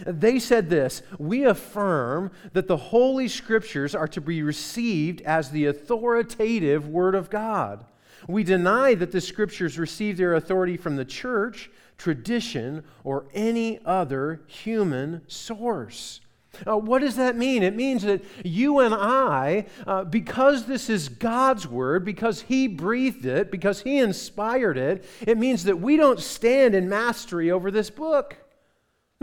They 0.05 0.39
said 0.39 0.69
this 0.69 1.01
We 1.17 1.45
affirm 1.45 2.31
that 2.53 2.67
the 2.67 2.77
Holy 2.77 3.27
Scriptures 3.27 3.93
are 3.95 4.07
to 4.09 4.21
be 4.21 4.41
received 4.43 5.21
as 5.21 5.51
the 5.51 5.65
authoritative 5.65 6.87
Word 6.87 7.15
of 7.15 7.29
God. 7.29 7.85
We 8.27 8.43
deny 8.43 8.95
that 8.95 9.11
the 9.11 9.21
Scriptures 9.21 9.77
receive 9.77 10.17
their 10.17 10.35
authority 10.35 10.77
from 10.77 10.95
the 10.95 11.05
church 11.05 11.69
tradition, 11.97 12.83
or 13.03 13.25
any 13.33 13.79
other 13.85 14.41
human 14.47 15.21
source. 15.27 16.19
Uh, 16.67 16.77
what 16.77 17.01
does 17.01 17.15
that 17.15 17.36
mean? 17.36 17.63
It 17.63 17.75
means 17.75 18.03
that 18.03 18.24
you 18.43 18.79
and 18.79 18.93
I, 18.93 19.65
uh, 19.88 20.03
because 20.03 20.65
this 20.65 20.89
is 20.89 21.10
God's 21.10 21.67
word, 21.67 22.05
because 22.05 22.41
He 22.41 22.67
breathed 22.67 23.25
it, 23.25 23.51
because 23.51 23.81
He 23.81 23.98
inspired 23.98 24.77
it, 24.77 25.05
it 25.22 25.38
means 25.38 25.63
that 25.63 25.79
we 25.79 25.98
don't 25.98 26.19
stand 26.19 26.75
in 26.75 26.88
mastery 26.88 27.51
over 27.51 27.72
this 27.72 27.89
book. 27.89 28.38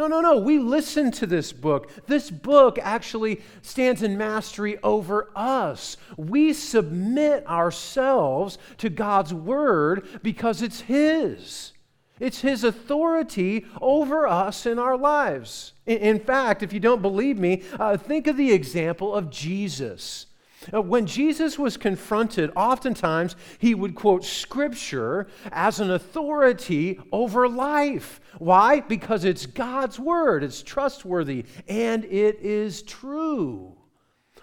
No, 0.00 0.06
no, 0.06 0.22
no. 0.22 0.38
We 0.38 0.58
listen 0.58 1.10
to 1.12 1.26
this 1.26 1.52
book. 1.52 1.90
This 2.06 2.30
book 2.30 2.78
actually 2.80 3.42
stands 3.60 4.02
in 4.02 4.16
mastery 4.16 4.78
over 4.82 5.30
us. 5.36 5.98
We 6.16 6.54
submit 6.54 7.46
ourselves 7.46 8.56
to 8.78 8.88
God's 8.88 9.34
word 9.34 10.08
because 10.22 10.62
it's 10.62 10.80
His. 10.80 11.72
It's 12.20 12.42
His 12.42 12.62
authority 12.62 13.66
over 13.80 14.28
us 14.28 14.66
in 14.66 14.78
our 14.78 14.96
lives. 14.96 15.72
In 15.86 16.20
fact, 16.20 16.62
if 16.62 16.72
you 16.72 16.78
don't 16.78 17.02
believe 17.02 17.38
me, 17.38 17.62
uh, 17.78 17.96
think 17.96 18.26
of 18.26 18.36
the 18.36 18.52
example 18.52 19.14
of 19.14 19.30
Jesus. 19.30 20.26
Uh, 20.72 20.82
when 20.82 21.06
Jesus 21.06 21.58
was 21.58 21.78
confronted, 21.78 22.50
oftentimes 22.54 23.34
he 23.58 23.74
would 23.74 23.94
quote 23.94 24.24
Scripture 24.24 25.26
as 25.50 25.80
an 25.80 25.90
authority 25.90 27.00
over 27.12 27.48
life. 27.48 28.20
Why? 28.38 28.80
Because 28.80 29.24
it's 29.24 29.46
God's 29.46 29.98
Word, 29.98 30.44
it's 30.44 30.62
trustworthy, 30.62 31.46
and 31.66 32.04
it 32.04 32.40
is 32.40 32.82
true. 32.82 33.76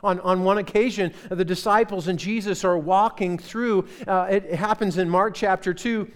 On, 0.03 0.19
on 0.21 0.43
one 0.43 0.57
occasion, 0.57 1.13
the 1.29 1.45
disciples 1.45 2.07
and 2.07 2.19
Jesus 2.19 2.63
are 2.63 2.77
walking 2.77 3.37
through, 3.37 3.87
uh, 4.07 4.27
it 4.29 4.53
happens 4.53 4.97
in 4.97 5.09
Mark 5.09 5.33
chapter 5.35 5.73
2 5.73 6.11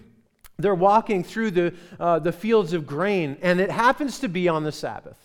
they're 0.62 0.76
walking 0.76 1.24
through 1.24 1.52
the, 1.52 1.74
uh, 2.00 2.20
the 2.20 2.32
fields 2.32 2.74
of 2.74 2.86
grain, 2.86 3.38
and 3.42 3.60
it 3.60 3.72
happens 3.72 4.20
to 4.20 4.28
be 4.28 4.48
on 4.48 4.64
the 4.64 4.72
Sabbath. 4.72 5.18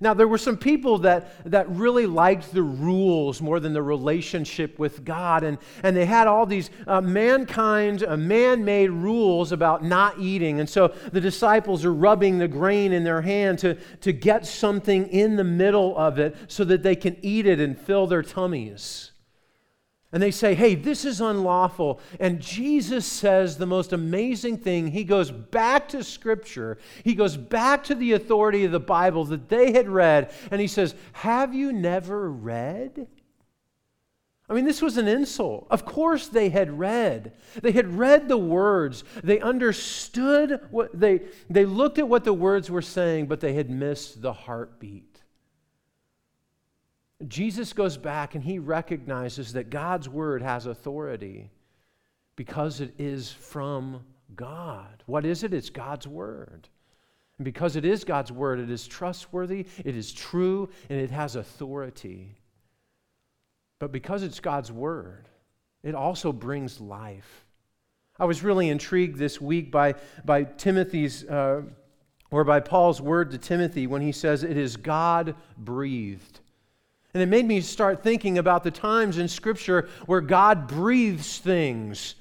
Now, 0.00 0.14
there 0.14 0.28
were 0.28 0.38
some 0.38 0.56
people 0.56 0.98
that, 0.98 1.50
that 1.50 1.68
really 1.70 2.06
liked 2.06 2.52
the 2.52 2.62
rules 2.62 3.40
more 3.40 3.60
than 3.60 3.72
the 3.72 3.82
relationship 3.82 4.78
with 4.78 5.04
God, 5.04 5.42
and, 5.42 5.58
and 5.82 5.96
they 5.96 6.04
had 6.04 6.26
all 6.26 6.46
these 6.46 6.70
uh, 6.86 7.00
mankind, 7.00 8.04
uh, 8.04 8.16
man 8.16 8.64
made 8.64 8.90
rules 8.90 9.52
about 9.52 9.84
not 9.84 10.18
eating. 10.18 10.60
And 10.60 10.68
so 10.68 10.88
the 11.12 11.20
disciples 11.20 11.84
are 11.84 11.94
rubbing 11.94 12.38
the 12.38 12.48
grain 12.48 12.92
in 12.92 13.04
their 13.04 13.22
hand 13.22 13.58
to, 13.60 13.74
to 14.00 14.12
get 14.12 14.46
something 14.46 15.06
in 15.08 15.36
the 15.36 15.44
middle 15.44 15.96
of 15.96 16.18
it 16.18 16.36
so 16.48 16.64
that 16.64 16.82
they 16.82 16.96
can 16.96 17.16
eat 17.22 17.46
it 17.46 17.60
and 17.60 17.78
fill 17.78 18.06
their 18.06 18.22
tummies. 18.22 19.12
And 20.16 20.22
they 20.22 20.30
say, 20.30 20.54
hey, 20.54 20.74
this 20.74 21.04
is 21.04 21.20
unlawful. 21.20 22.00
And 22.18 22.40
Jesus 22.40 23.04
says 23.04 23.58
the 23.58 23.66
most 23.66 23.92
amazing 23.92 24.56
thing. 24.56 24.86
He 24.86 25.04
goes 25.04 25.30
back 25.30 25.90
to 25.90 26.02
Scripture, 26.02 26.78
he 27.04 27.14
goes 27.14 27.36
back 27.36 27.84
to 27.84 27.94
the 27.94 28.14
authority 28.14 28.64
of 28.64 28.72
the 28.72 28.80
Bible 28.80 29.26
that 29.26 29.50
they 29.50 29.72
had 29.72 29.90
read, 29.90 30.32
and 30.50 30.58
he 30.58 30.68
says, 30.68 30.94
Have 31.12 31.54
you 31.54 31.70
never 31.70 32.30
read? 32.30 33.08
I 34.48 34.54
mean, 34.54 34.64
this 34.64 34.80
was 34.80 34.96
an 34.96 35.06
insult. 35.06 35.66
Of 35.70 35.84
course, 35.84 36.28
they 36.28 36.48
had 36.48 36.78
read. 36.78 37.34
They 37.60 37.72
had 37.72 37.98
read 37.98 38.26
the 38.26 38.38
words. 38.38 39.04
They 39.22 39.40
understood 39.40 40.62
what 40.70 40.98
they, 40.98 41.24
they 41.50 41.66
looked 41.66 41.98
at 41.98 42.08
what 42.08 42.24
the 42.24 42.32
words 42.32 42.70
were 42.70 42.80
saying, 42.80 43.26
but 43.26 43.40
they 43.40 43.52
had 43.52 43.68
missed 43.68 44.22
the 44.22 44.32
heartbeat. 44.32 45.15
Jesus 47.26 47.72
goes 47.72 47.96
back 47.96 48.34
and 48.34 48.44
he 48.44 48.58
recognizes 48.58 49.54
that 49.54 49.70
God's 49.70 50.08
word 50.08 50.42
has 50.42 50.66
authority 50.66 51.50
because 52.36 52.80
it 52.80 52.92
is 52.98 53.32
from 53.32 54.04
God. 54.34 55.02
What 55.06 55.24
is 55.24 55.42
it? 55.42 55.54
It's 55.54 55.70
God's 55.70 56.06
word. 56.06 56.68
And 57.38 57.44
because 57.44 57.76
it 57.76 57.84
is 57.84 58.04
God's 58.04 58.32
word, 58.32 58.60
it 58.60 58.70
is 58.70 58.86
trustworthy, 58.86 59.66
it 59.84 59.96
is 59.96 60.12
true, 60.12 60.68
and 60.88 61.00
it 61.00 61.10
has 61.10 61.36
authority. 61.36 62.36
But 63.78 63.92
because 63.92 64.22
it's 64.22 64.40
God's 64.40 64.72
word, 64.72 65.28
it 65.82 65.94
also 65.94 66.32
brings 66.32 66.80
life. 66.80 67.44
I 68.18 68.24
was 68.24 68.42
really 68.42 68.70
intrigued 68.70 69.18
this 69.18 69.40
week 69.40 69.70
by, 69.70 69.94
by 70.24 70.44
Timothy's, 70.44 71.24
uh, 71.24 71.62
or 72.30 72.44
by 72.44 72.60
Paul's 72.60 73.00
word 73.00 73.30
to 73.32 73.38
Timothy 73.38 73.86
when 73.86 74.00
he 74.00 74.12
says, 74.12 74.42
It 74.42 74.56
is 74.56 74.76
God 74.76 75.34
breathed. 75.58 76.40
And 77.16 77.22
it 77.22 77.28
made 77.28 77.46
me 77.46 77.62
start 77.62 78.02
thinking 78.02 78.36
about 78.36 78.62
the 78.62 78.70
times 78.70 79.16
in 79.16 79.26
Scripture 79.26 79.88
where 80.04 80.20
God 80.20 80.68
breathes 80.68 81.38
things. 81.38 82.14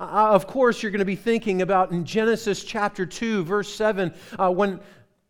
Uh, 0.00 0.30
of 0.30 0.46
course, 0.46 0.82
you're 0.82 0.90
going 0.90 1.00
to 1.00 1.04
be 1.04 1.16
thinking 1.16 1.60
about 1.60 1.90
in 1.90 2.06
Genesis 2.06 2.64
chapter 2.64 3.04
2, 3.04 3.44
verse 3.44 3.70
7, 3.70 4.10
uh, 4.38 4.50
when 4.50 4.80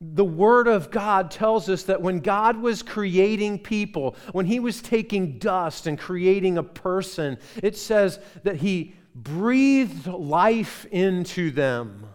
the 0.00 0.24
Word 0.24 0.68
of 0.68 0.92
God 0.92 1.32
tells 1.32 1.68
us 1.68 1.82
that 1.82 2.00
when 2.00 2.20
God 2.20 2.58
was 2.58 2.80
creating 2.80 3.58
people, 3.58 4.14
when 4.30 4.46
He 4.46 4.60
was 4.60 4.80
taking 4.80 5.40
dust 5.40 5.88
and 5.88 5.98
creating 5.98 6.56
a 6.56 6.62
person, 6.62 7.38
it 7.60 7.76
says 7.76 8.20
that 8.44 8.54
He 8.54 8.94
breathed 9.16 10.06
life 10.06 10.86
into 10.92 11.50
them. 11.50 12.06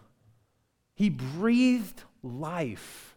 He 0.96 1.10
breathed 1.10 2.02
life. 2.24 3.13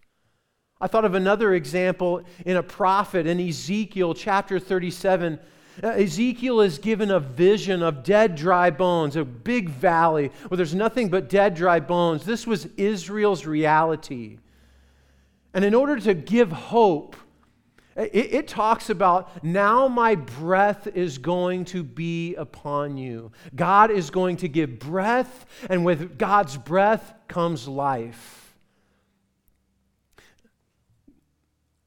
I 0.78 0.88
thought 0.88 1.06
of 1.06 1.14
another 1.14 1.54
example 1.54 2.22
in 2.44 2.56
a 2.56 2.62
prophet 2.62 3.26
in 3.26 3.40
Ezekiel 3.40 4.12
chapter 4.12 4.58
37. 4.58 5.38
Uh, 5.82 5.88
Ezekiel 5.88 6.60
is 6.60 6.78
given 6.78 7.10
a 7.10 7.20
vision 7.20 7.82
of 7.82 8.02
dead, 8.02 8.34
dry 8.34 8.68
bones, 8.68 9.16
a 9.16 9.24
big 9.24 9.70
valley 9.70 10.30
where 10.48 10.56
there's 10.56 10.74
nothing 10.74 11.08
but 11.08 11.30
dead, 11.30 11.54
dry 11.54 11.80
bones. 11.80 12.24
This 12.26 12.46
was 12.46 12.66
Israel's 12.76 13.46
reality. 13.46 14.38
And 15.54 15.64
in 15.64 15.74
order 15.74 15.98
to 16.00 16.12
give 16.12 16.52
hope, 16.52 17.16
it, 17.96 18.34
it, 18.34 18.48
talks 18.48 18.90
about 18.90 19.42
now 19.42 19.88
my 19.88 20.14
breath 20.14 20.86
is 20.88 21.16
going 21.16 21.64
to 21.66 21.82
be 21.82 22.34
upon 22.34 22.98
you. 22.98 23.32
God 23.54 23.90
is 23.90 24.10
going 24.10 24.36
to 24.38 24.48
give 24.48 24.78
breath, 24.78 25.46
and 25.70 25.82
with 25.82 26.18
God's 26.18 26.58
breath 26.58 27.14
comes 27.28 27.66
life. 27.66 28.45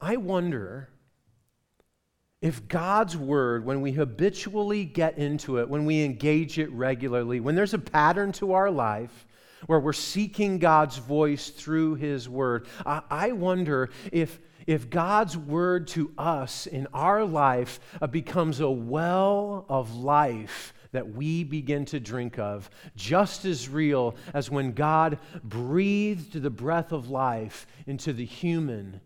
I 0.00 0.16
wonder 0.16 0.88
if 2.40 2.68
God's 2.68 3.16
word, 3.16 3.66
when 3.66 3.82
we 3.82 3.92
habitually 3.92 4.84
get 4.84 5.18
into 5.18 5.58
it, 5.58 5.68
when 5.68 5.84
we 5.84 6.02
engage 6.02 6.58
it 6.58 6.70
regularly, 6.72 7.38
when 7.38 7.54
there's 7.54 7.74
a 7.74 7.78
pattern 7.78 8.32
to 8.32 8.54
our 8.54 8.70
life 8.70 9.26
where 9.66 9.78
we're 9.78 9.92
seeking 9.92 10.58
God's 10.58 10.96
voice 10.96 11.50
through 11.50 11.96
his 11.96 12.28
word, 12.30 12.66
I, 12.86 13.02
I 13.10 13.32
wonder 13.32 13.90
if, 14.10 14.40
if 14.66 14.88
God's 14.88 15.36
word 15.36 15.86
to 15.88 16.12
us 16.16 16.66
in 16.66 16.86
our 16.94 17.26
life 17.26 17.78
uh, 18.00 18.06
becomes 18.06 18.60
a 18.60 18.70
well 18.70 19.66
of 19.68 19.94
life 19.94 20.72
that 20.92 21.14
we 21.14 21.44
begin 21.44 21.84
to 21.84 22.00
drink 22.00 22.38
of, 22.38 22.70
just 22.96 23.44
as 23.44 23.68
real 23.68 24.16
as 24.32 24.50
when 24.50 24.72
God 24.72 25.18
breathed 25.44 26.40
the 26.40 26.50
breath 26.50 26.90
of 26.90 27.10
life 27.10 27.66
into 27.86 28.14
the 28.14 28.24
human 28.24 29.02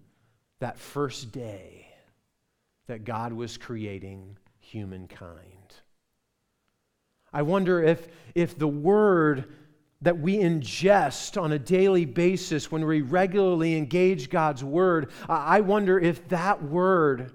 that 0.64 0.78
first 0.78 1.30
day 1.30 1.86
that 2.86 3.04
God 3.04 3.34
was 3.34 3.58
creating 3.58 4.38
humankind. 4.60 5.74
I 7.34 7.42
wonder 7.42 7.82
if, 7.82 8.08
if 8.34 8.58
the 8.58 8.66
word 8.66 9.52
that 10.00 10.18
we 10.18 10.38
ingest 10.38 11.38
on 11.38 11.52
a 11.52 11.58
daily 11.58 12.06
basis 12.06 12.72
when 12.72 12.86
we 12.86 13.02
regularly 13.02 13.76
engage 13.76 14.30
God's 14.30 14.64
word, 14.64 15.10
I 15.28 15.60
wonder 15.60 16.00
if 16.00 16.26
that 16.28 16.62
word 16.62 17.32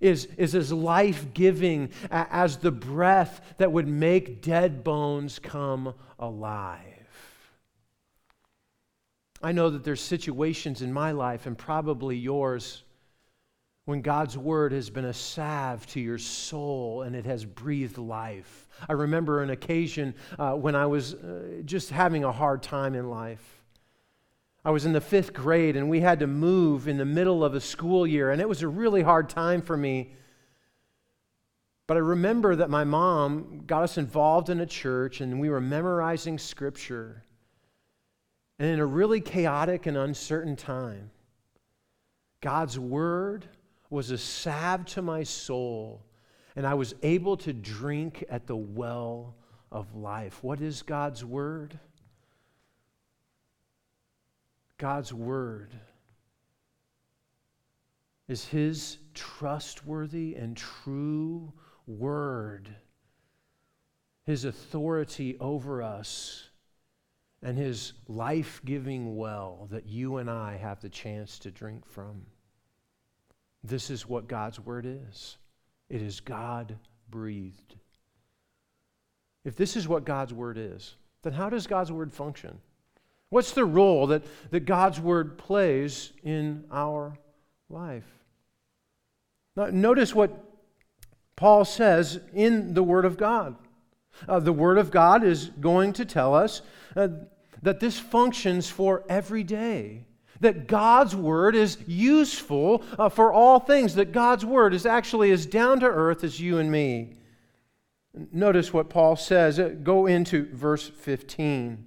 is, 0.00 0.24
is 0.36 0.56
as 0.56 0.72
life 0.72 1.32
giving 1.34 1.88
as 2.10 2.56
the 2.56 2.72
breath 2.72 3.54
that 3.58 3.70
would 3.70 3.86
make 3.86 4.42
dead 4.42 4.82
bones 4.82 5.38
come 5.38 5.94
alive. 6.18 6.91
I 9.42 9.52
know 9.52 9.70
that 9.70 9.84
there's 9.84 10.00
situations 10.00 10.82
in 10.82 10.92
my 10.92 11.12
life 11.12 11.46
and 11.46 11.58
probably 11.58 12.16
yours 12.16 12.84
when 13.84 14.00
God's 14.00 14.38
word 14.38 14.72
has 14.72 14.90
been 14.90 15.06
a 15.06 15.12
salve 15.12 15.84
to 15.88 16.00
your 16.00 16.18
soul 16.18 17.02
and 17.02 17.16
it 17.16 17.26
has 17.26 17.44
breathed 17.44 17.98
life. 17.98 18.68
I 18.88 18.92
remember 18.92 19.42
an 19.42 19.50
occasion 19.50 20.14
uh, 20.38 20.52
when 20.52 20.76
I 20.76 20.86
was 20.86 21.14
uh, 21.14 21.62
just 21.64 21.90
having 21.90 22.22
a 22.22 22.30
hard 22.30 22.62
time 22.62 22.94
in 22.94 23.10
life. 23.10 23.62
I 24.64 24.70
was 24.70 24.84
in 24.84 24.92
the 24.92 25.00
fifth 25.00 25.32
grade 25.32 25.76
and 25.76 25.90
we 25.90 26.00
had 26.00 26.20
to 26.20 26.28
move 26.28 26.86
in 26.86 26.96
the 26.96 27.04
middle 27.04 27.44
of 27.44 27.54
a 27.54 27.60
school 27.60 28.06
year, 28.06 28.30
and 28.30 28.40
it 28.40 28.48
was 28.48 28.62
a 28.62 28.68
really 28.68 29.02
hard 29.02 29.28
time 29.28 29.60
for 29.60 29.76
me. 29.76 30.14
But 31.88 31.96
I 31.96 32.00
remember 32.00 32.54
that 32.54 32.70
my 32.70 32.84
mom 32.84 33.64
got 33.66 33.82
us 33.82 33.98
involved 33.98 34.48
in 34.48 34.60
a 34.60 34.66
church 34.66 35.20
and 35.20 35.40
we 35.40 35.50
were 35.50 35.60
memorizing 35.60 36.38
scripture. 36.38 37.24
And 38.62 38.70
in 38.70 38.78
a 38.78 38.86
really 38.86 39.20
chaotic 39.20 39.86
and 39.86 39.96
uncertain 39.96 40.54
time, 40.54 41.10
God's 42.40 42.78
word 42.78 43.44
was 43.90 44.12
a 44.12 44.18
salve 44.18 44.84
to 44.84 45.02
my 45.02 45.24
soul, 45.24 46.06
and 46.54 46.64
I 46.64 46.74
was 46.74 46.94
able 47.02 47.36
to 47.38 47.52
drink 47.52 48.22
at 48.30 48.46
the 48.46 48.54
well 48.54 49.34
of 49.72 49.96
life. 49.96 50.44
What 50.44 50.60
is 50.60 50.82
God's 50.82 51.24
word? 51.24 51.76
God's 54.78 55.12
word 55.12 55.74
is 58.28 58.44
his 58.44 58.98
trustworthy 59.12 60.36
and 60.36 60.56
true 60.56 61.52
word, 61.88 62.68
his 64.24 64.44
authority 64.44 65.36
over 65.40 65.82
us, 65.82 66.48
and 67.42 67.58
his 67.58 67.94
life 68.08 68.60
giving 68.64 69.16
well 69.16 69.68
that 69.70 69.86
you 69.86 70.18
and 70.18 70.30
I 70.30 70.56
have 70.56 70.80
the 70.80 70.88
chance 70.88 71.38
to 71.40 71.50
drink 71.50 71.86
from. 71.86 72.26
This 73.64 73.90
is 73.90 74.08
what 74.08 74.28
God's 74.28 74.60
word 74.60 74.86
is 74.86 75.36
it 75.88 76.00
is 76.02 76.20
God 76.20 76.76
breathed. 77.10 77.76
If 79.44 79.56
this 79.56 79.76
is 79.76 79.88
what 79.88 80.04
God's 80.04 80.32
word 80.32 80.56
is, 80.56 80.94
then 81.22 81.32
how 81.32 81.50
does 81.50 81.66
God's 81.66 81.92
word 81.92 82.12
function? 82.12 82.58
What's 83.28 83.52
the 83.52 83.64
role 83.64 84.06
that, 84.08 84.22
that 84.50 84.66
God's 84.66 85.00
word 85.00 85.38
plays 85.38 86.12
in 86.22 86.64
our 86.70 87.18
life? 87.68 88.06
Now, 89.56 89.66
notice 89.66 90.14
what 90.14 90.44
Paul 91.36 91.64
says 91.64 92.20
in 92.34 92.74
the 92.74 92.82
Word 92.82 93.04
of 93.04 93.16
God. 93.16 93.56
Uh, 94.28 94.38
the 94.38 94.52
Word 94.52 94.78
of 94.78 94.90
God 94.90 95.24
is 95.24 95.50
going 95.60 95.92
to 95.94 96.04
tell 96.04 96.34
us 96.34 96.62
uh, 96.94 97.08
that 97.62 97.80
this 97.80 97.98
functions 97.98 98.68
for 98.68 99.04
every 99.08 99.44
day 99.44 100.04
that 100.42 100.66
God's 100.66 101.14
word 101.16 101.54
is 101.54 101.78
useful 101.86 102.82
uh, 102.98 103.08
for 103.08 103.32
all 103.32 103.60
things, 103.60 103.94
that 103.94 104.12
God's 104.12 104.44
word 104.44 104.74
is 104.74 104.84
actually 104.84 105.30
as 105.30 105.46
down 105.46 105.80
to 105.80 105.86
earth 105.86 106.24
as 106.24 106.40
you 106.40 106.58
and 106.58 106.70
me. 106.70 107.14
Notice 108.32 108.72
what 108.72 108.90
Paul 108.90 109.16
says. 109.16 109.58
Uh, 109.58 109.68
go 109.82 110.06
into 110.06 110.48
verse 110.52 110.88
15. 110.88 111.86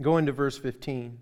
Go 0.00 0.16
into 0.16 0.32
verse 0.32 0.56
15. 0.56 1.18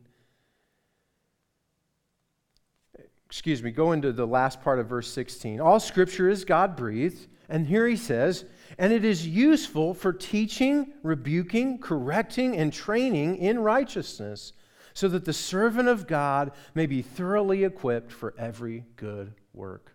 Excuse 3.25 3.63
me, 3.63 3.71
go 3.71 3.93
into 3.93 4.13
the 4.13 4.27
last 4.27 4.63
part 4.63 4.79
of 4.79 4.87
verse 4.87 5.11
16. 5.11 5.61
All 5.61 5.81
scripture 5.81 6.29
is 6.29 6.45
God 6.45 6.77
breathed. 6.77 7.27
And 7.49 7.67
here 7.67 7.87
he 7.87 7.97
says, 7.97 8.45
and 8.79 8.93
it 8.93 9.05
is 9.05 9.27
useful 9.27 9.95
for 9.95 10.13
teaching, 10.13 10.93
rebuking, 11.03 11.79
correcting, 11.79 12.57
and 12.57 12.73
training 12.73 13.37
in 13.37 13.59
righteousness 13.59 14.53
so 14.95 15.09
that 15.09 15.25
the 15.25 15.33
servant 15.33 15.89
of 15.89 16.07
God 16.07 16.53
may 16.75 16.87
be 16.87 17.03
thoroughly 17.03 17.65
equipped 17.65 18.11
for 18.11 18.35
every 18.39 18.85
good 18.97 19.35
work. 19.53 19.95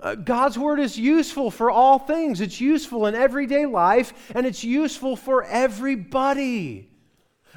Uh, 0.00 0.14
God's 0.14 0.58
word 0.58 0.80
is 0.80 0.98
useful 0.98 1.50
for 1.50 1.70
all 1.70 1.98
things. 1.98 2.40
It's 2.40 2.60
useful 2.60 3.06
in 3.06 3.14
everyday 3.14 3.66
life, 3.66 4.32
and 4.34 4.46
it's 4.46 4.64
useful 4.64 5.16
for 5.16 5.44
everybody. 5.44 6.90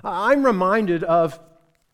I'm 0.04 0.46
reminded 0.46 1.04
of 1.04 1.40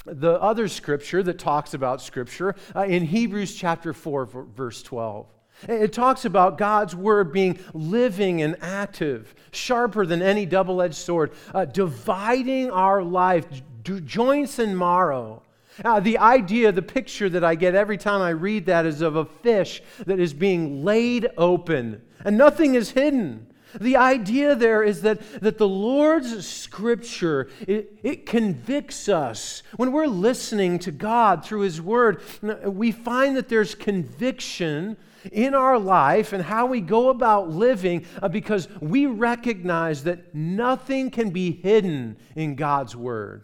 the 0.06 0.34
other 0.42 0.68
scripture 0.68 1.24
that 1.24 1.40
talks 1.40 1.74
about 1.74 2.02
scripture 2.02 2.56
uh, 2.76 2.84
in 2.84 3.06
Hebrews 3.06 3.56
chapter 3.56 3.94
4, 3.94 4.26
verse 4.26 4.84
12. 4.84 5.33
It 5.68 5.94
talks 5.94 6.26
about 6.26 6.58
God's 6.58 6.96
word 6.96 7.32
being 7.32 7.60
living 7.74 8.42
and 8.42 8.58
active, 8.62 9.34
sharper 9.52 10.06
than 10.06 10.22
any 10.22 10.46
double 10.46 10.82
edged 10.82 10.96
sword, 10.96 11.32
uh, 11.54 11.66
dividing 11.66 12.72
our 12.72 13.02
life, 13.04 13.46
joints 13.84 14.60
and 14.60 14.78
marrow. 14.78 15.44
Uh, 15.84 16.00
the 16.00 16.18
idea, 16.20 16.72
the 16.72 16.82
picture 16.82 17.30
that 17.30 17.44
I 17.44 17.56
get 17.56 17.76
every 17.76 17.98
time 17.98 18.22
I 18.22 18.30
read 18.30 18.68
that 18.68 18.86
is 18.86 19.02
of 19.02 19.16
a 19.16 19.26
fish 19.26 19.82
that 20.06 20.20
is 20.20 20.34
being 20.34 20.84
laid 20.84 21.30
open 21.38 22.02
and 22.24 22.38
nothing 22.38 22.76
is 22.76 22.92
hidden. 22.92 23.48
The 23.80 23.98
idea 23.98 24.56
there 24.56 24.84
is 24.84 25.02
that, 25.02 25.20
that 25.42 25.58
the 25.58 25.68
Lord's 25.68 26.48
scripture, 26.48 27.50
it, 27.68 27.98
it 28.04 28.26
convicts 28.28 29.10
us. 29.10 29.64
When 29.78 29.92
we're 29.92 30.06
listening 30.06 30.78
to 30.80 30.92
God 30.92 31.44
through 31.44 31.62
His 31.62 31.82
Word, 31.82 32.22
we 32.64 32.92
find 32.92 33.36
that 33.36 33.50
there's 33.50 33.74
conviction 33.74 34.96
in 35.32 35.54
our 35.54 35.80
life 35.80 36.34
and 36.34 36.44
how 36.44 36.66
we 36.66 36.82
go 36.82 37.10
about 37.10 37.50
living 37.50 38.06
uh, 38.22 38.28
because 38.28 38.68
we 38.82 39.06
recognize 39.06 40.04
that 40.04 40.34
nothing 40.36 41.10
can 41.12 41.30
be 41.30 41.52
hidden 41.52 42.18
in 42.36 42.56
God's 42.56 42.96
Word. 42.96 43.44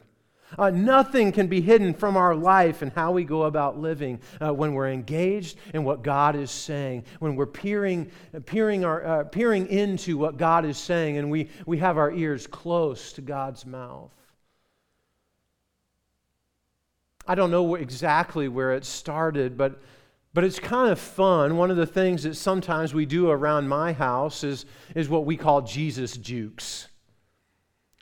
Uh, 0.57 0.71
nothing 0.71 1.31
can 1.31 1.47
be 1.47 1.61
hidden 1.61 1.93
from 1.93 2.17
our 2.17 2.35
life 2.35 2.81
and 2.81 2.91
how 2.93 3.11
we 3.11 3.23
go 3.23 3.43
about 3.43 3.79
living 3.79 4.19
uh, 4.41 4.51
when 4.51 4.73
we're 4.73 4.89
engaged 4.89 5.57
in 5.73 5.83
what 5.83 6.01
God 6.01 6.35
is 6.35 6.49
saying, 6.49 7.03
when 7.19 7.35
we're 7.35 7.45
peering, 7.45 8.09
peering, 8.45 8.83
our, 8.83 9.05
uh, 9.05 9.23
peering 9.25 9.67
into 9.67 10.17
what 10.17 10.37
God 10.37 10.65
is 10.65 10.77
saying, 10.77 11.17
and 11.17 11.29
we, 11.29 11.49
we 11.65 11.77
have 11.77 11.97
our 11.97 12.11
ears 12.11 12.47
close 12.47 13.13
to 13.13 13.21
God's 13.21 13.65
mouth. 13.65 14.11
I 17.27 17.35
don't 17.35 17.51
know 17.51 17.75
exactly 17.75 18.47
where 18.47 18.73
it 18.73 18.85
started, 18.85 19.55
but, 19.55 19.79
but 20.33 20.43
it's 20.43 20.59
kind 20.59 20.91
of 20.91 20.99
fun. 20.99 21.57
One 21.57 21.71
of 21.71 21.77
the 21.77 21.85
things 21.85 22.23
that 22.23 22.35
sometimes 22.35 22.93
we 22.93 23.05
do 23.05 23.29
around 23.29 23.67
my 23.67 23.93
house 23.93 24.43
is, 24.43 24.65
is 24.95 25.09
what 25.09 25.25
we 25.25 25.35
call 25.35 25.61
Jesus 25.61 26.17
jukes. 26.17 26.87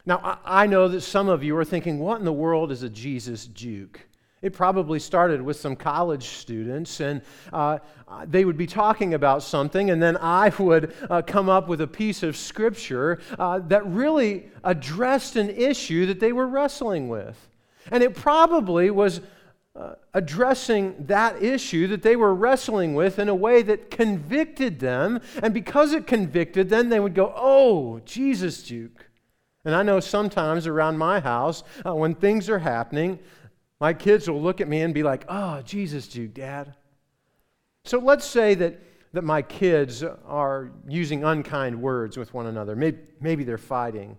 Now, 0.05 0.39
I 0.45 0.67
know 0.67 0.87
that 0.87 1.01
some 1.01 1.29
of 1.29 1.43
you 1.43 1.55
are 1.57 1.65
thinking, 1.65 1.99
what 1.99 2.19
in 2.19 2.25
the 2.25 2.33
world 2.33 2.71
is 2.71 2.83
a 2.83 2.89
Jesus 2.89 3.47
juke? 3.47 4.07
It 4.41 4.53
probably 4.53 4.99
started 4.99 5.41
with 5.41 5.57
some 5.57 5.75
college 5.75 6.25
students, 6.27 6.99
and 6.99 7.21
uh, 7.51 7.79
they 8.25 8.45
would 8.45 8.55
be 8.55 8.67
talking 8.67 9.15
about 9.15 9.41
something, 9.41 9.89
and 9.89 10.01
then 10.01 10.15
I 10.17 10.51
would 10.59 10.93
uh, 11.09 11.23
come 11.23 11.49
up 11.49 11.67
with 11.67 11.81
a 11.81 11.87
piece 11.87 12.23
of 12.23 12.37
scripture 12.37 13.19
uh, 13.39 13.59
that 13.67 13.85
really 13.87 14.49
addressed 14.63 15.37
an 15.37 15.49
issue 15.49 16.05
that 16.05 16.19
they 16.19 16.31
were 16.31 16.47
wrestling 16.47 17.09
with. 17.09 17.49
And 17.91 18.03
it 18.03 18.15
probably 18.15 18.91
was 18.91 19.21
uh, 19.77 19.95
addressing 20.13 21.05
that 21.05 21.41
issue 21.41 21.87
that 21.87 22.01
they 22.01 22.15
were 22.15 22.33
wrestling 22.33 22.95
with 22.95 23.19
in 23.19 23.29
a 23.29 23.35
way 23.35 23.61
that 23.61 23.91
convicted 23.91 24.79
them, 24.79 25.21
and 25.43 25.53
because 25.53 25.93
it 25.93 26.07
convicted 26.07 26.69
them, 26.69 26.89
they 26.89 26.99
would 26.99 27.13
go, 27.13 27.33
Oh, 27.35 27.99
Jesus 28.05 28.63
juke. 28.63 29.07
And 29.65 29.75
I 29.75 29.83
know 29.83 29.99
sometimes 29.99 30.65
around 30.65 30.97
my 30.97 31.19
house, 31.19 31.61
uh, 31.85 31.93
when 31.93 32.15
things 32.15 32.49
are 32.49 32.59
happening, 32.59 33.19
my 33.79 33.93
kids 33.93 34.29
will 34.29 34.41
look 34.41 34.61
at 34.61 34.67
me 34.67 34.81
and 34.81 34.93
be 34.93 35.03
like, 35.03 35.25
oh, 35.27 35.61
Jesus, 35.61 36.07
juke, 36.07 36.33
Dad. 36.33 36.73
So 37.83 37.99
let's 37.99 38.25
say 38.25 38.55
that, 38.55 38.79
that 39.13 39.23
my 39.23 39.41
kids 39.41 40.03
are 40.03 40.71
using 40.87 41.23
unkind 41.23 41.81
words 41.81 42.17
with 42.17 42.33
one 42.33 42.47
another. 42.47 42.75
Maybe, 42.75 42.99
maybe 43.19 43.43
they're 43.43 43.57
fighting. 43.57 44.17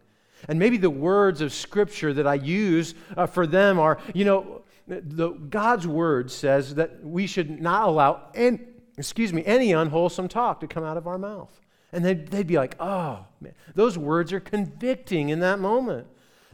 And 0.49 0.59
maybe 0.59 0.77
the 0.77 0.90
words 0.90 1.40
of 1.40 1.53
Scripture 1.53 2.12
that 2.12 2.27
I 2.27 2.35
use 2.35 2.94
uh, 3.16 3.27
for 3.27 3.47
them 3.47 3.79
are, 3.81 3.99
you 4.14 4.25
know, 4.25 4.62
the, 4.88 5.31
God's 5.31 5.87
word 5.87 6.31
says 6.31 6.74
that 6.77 7.05
we 7.05 7.27
should 7.27 7.61
not 7.61 7.88
allow, 7.88 8.31
any, 8.35 8.61
excuse 8.96 9.33
me, 9.33 9.44
any 9.44 9.72
unwholesome 9.72 10.29
talk 10.29 10.61
to 10.61 10.66
come 10.66 10.85
out 10.85 10.96
of 10.96 11.07
our 11.07 11.18
mouth. 11.18 11.61
And 11.92 12.05
they'd, 12.05 12.29
they'd 12.29 12.46
be 12.46 12.57
like, 12.57 12.74
oh, 12.81 13.24
man. 13.40 13.55
those 13.74 13.96
words 13.96 14.33
are 14.33 14.40
convicting 14.40 15.29
in 15.31 15.40
that 15.40 15.59
moment. 15.59 16.07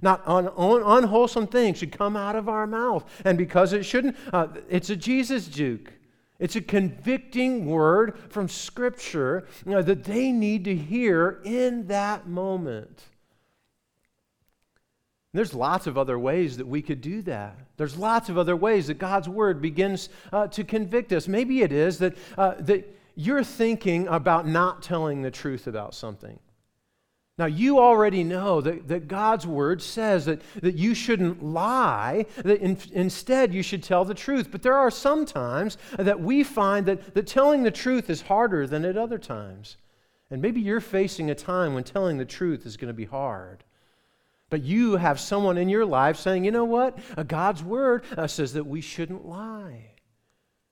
Not 0.03 0.23
un, 0.27 0.49
un, 0.57 0.83
unwholesome 0.85 1.47
things 1.47 1.79
should 1.79 1.97
come 1.97 2.17
out 2.17 2.37
of 2.37 2.49
our 2.49 2.67
mouth. 2.67 3.05
And 3.25 3.39
because 3.39 3.73
it 3.73 3.85
shouldn't, 3.85 4.17
uh, 4.33 4.49
it's 4.69 4.91
a 4.91 4.97
Jesus 4.97 5.49
juke. 5.49 5.93
It's 6.39 6.57
a 6.57 6.61
convicting 6.61 7.67
word 7.67 8.19
from 8.29 8.49
Scripture 8.49 9.47
you 9.65 9.73
know, 9.73 9.83
that 9.83 10.05
they 10.05 10.33
need 10.33 10.65
to 10.65 10.75
hear 10.75 11.41
in 11.45 11.87
that 11.87 12.29
moment. 12.29 13.03
There's 15.35 15.53
lots 15.53 15.89
of 15.89 15.99
other 15.99 16.17
ways 16.17 16.57
that 16.59 16.67
we 16.67 16.81
could 16.81 17.01
do 17.01 17.21
that. 17.23 17.59
There's 17.77 17.97
lots 17.97 18.29
of 18.29 18.39
other 18.39 18.55
ways 18.55 18.87
that 18.87 18.99
God's 18.99 19.29
Word 19.29 19.61
begins 19.61 20.09
uh, 20.33 20.47
to 20.49 20.63
convict 20.63 21.13
us. 21.13 21.27
Maybe 21.27 21.63
it 21.63 21.73
is 21.73 21.99
that, 21.99 22.17
uh, 22.39 22.55
that 22.61 22.97
you're 23.17 23.43
thinking 23.43 24.07
about 24.07 24.47
not 24.47 24.81
telling 24.81 25.23
the 25.23 25.33
truth 25.33 25.67
about 25.67 25.93
something. 25.93 26.39
Now, 27.37 27.47
you 27.47 27.81
already 27.81 28.23
know 28.23 28.61
that, 28.61 28.87
that 28.87 29.09
God's 29.09 29.45
word 29.45 29.83
says 29.83 30.27
that, 30.27 30.41
that 30.63 30.77
you 30.77 30.95
shouldn't 30.95 31.43
lie, 31.43 32.27
that 32.37 32.61
in, 32.61 32.79
instead 32.93 33.53
you 33.53 33.65
should 33.65 33.83
tell 33.83 34.05
the 34.05 34.15
truth. 34.15 34.53
But 34.53 34.63
there 34.63 34.77
are 34.77 34.91
some 34.91 35.27
times 35.27 35.79
that 35.99 36.21
we 36.21 36.45
find 36.45 36.87
that, 36.87 37.13
that 37.15 37.27
telling 37.27 37.65
the 37.65 37.73
truth 37.73 38.09
is 38.09 38.23
harder 38.23 38.69
than 38.69 38.85
at 38.85 38.97
other 38.97 39.19
times. 39.19 39.79
And 40.31 40.41
maybe 40.41 40.61
you're 40.61 40.81
facing 40.81 41.29
a 41.29 41.35
time 41.35 41.75
when 41.75 41.83
telling 41.83 42.19
the 42.19 42.25
truth 42.25 42.67
is 42.67 42.77
going 42.77 42.89
to 42.89 42.95
be 42.95 43.05
hard. 43.05 43.65
But 44.51 44.63
you 44.63 44.97
have 44.97 45.19
someone 45.19 45.59
in 45.59 45.69
your 45.69 45.87
life 45.87 46.17
saying, 46.17 46.45
you 46.45 46.51
know 46.51 46.65
what? 46.65 46.99
God's 47.29 47.63
word 47.63 48.05
uh, 48.17 48.27
says 48.27 48.53
that 48.53 48.67
we 48.67 48.81
shouldn't 48.81 49.27
lie. 49.27 49.95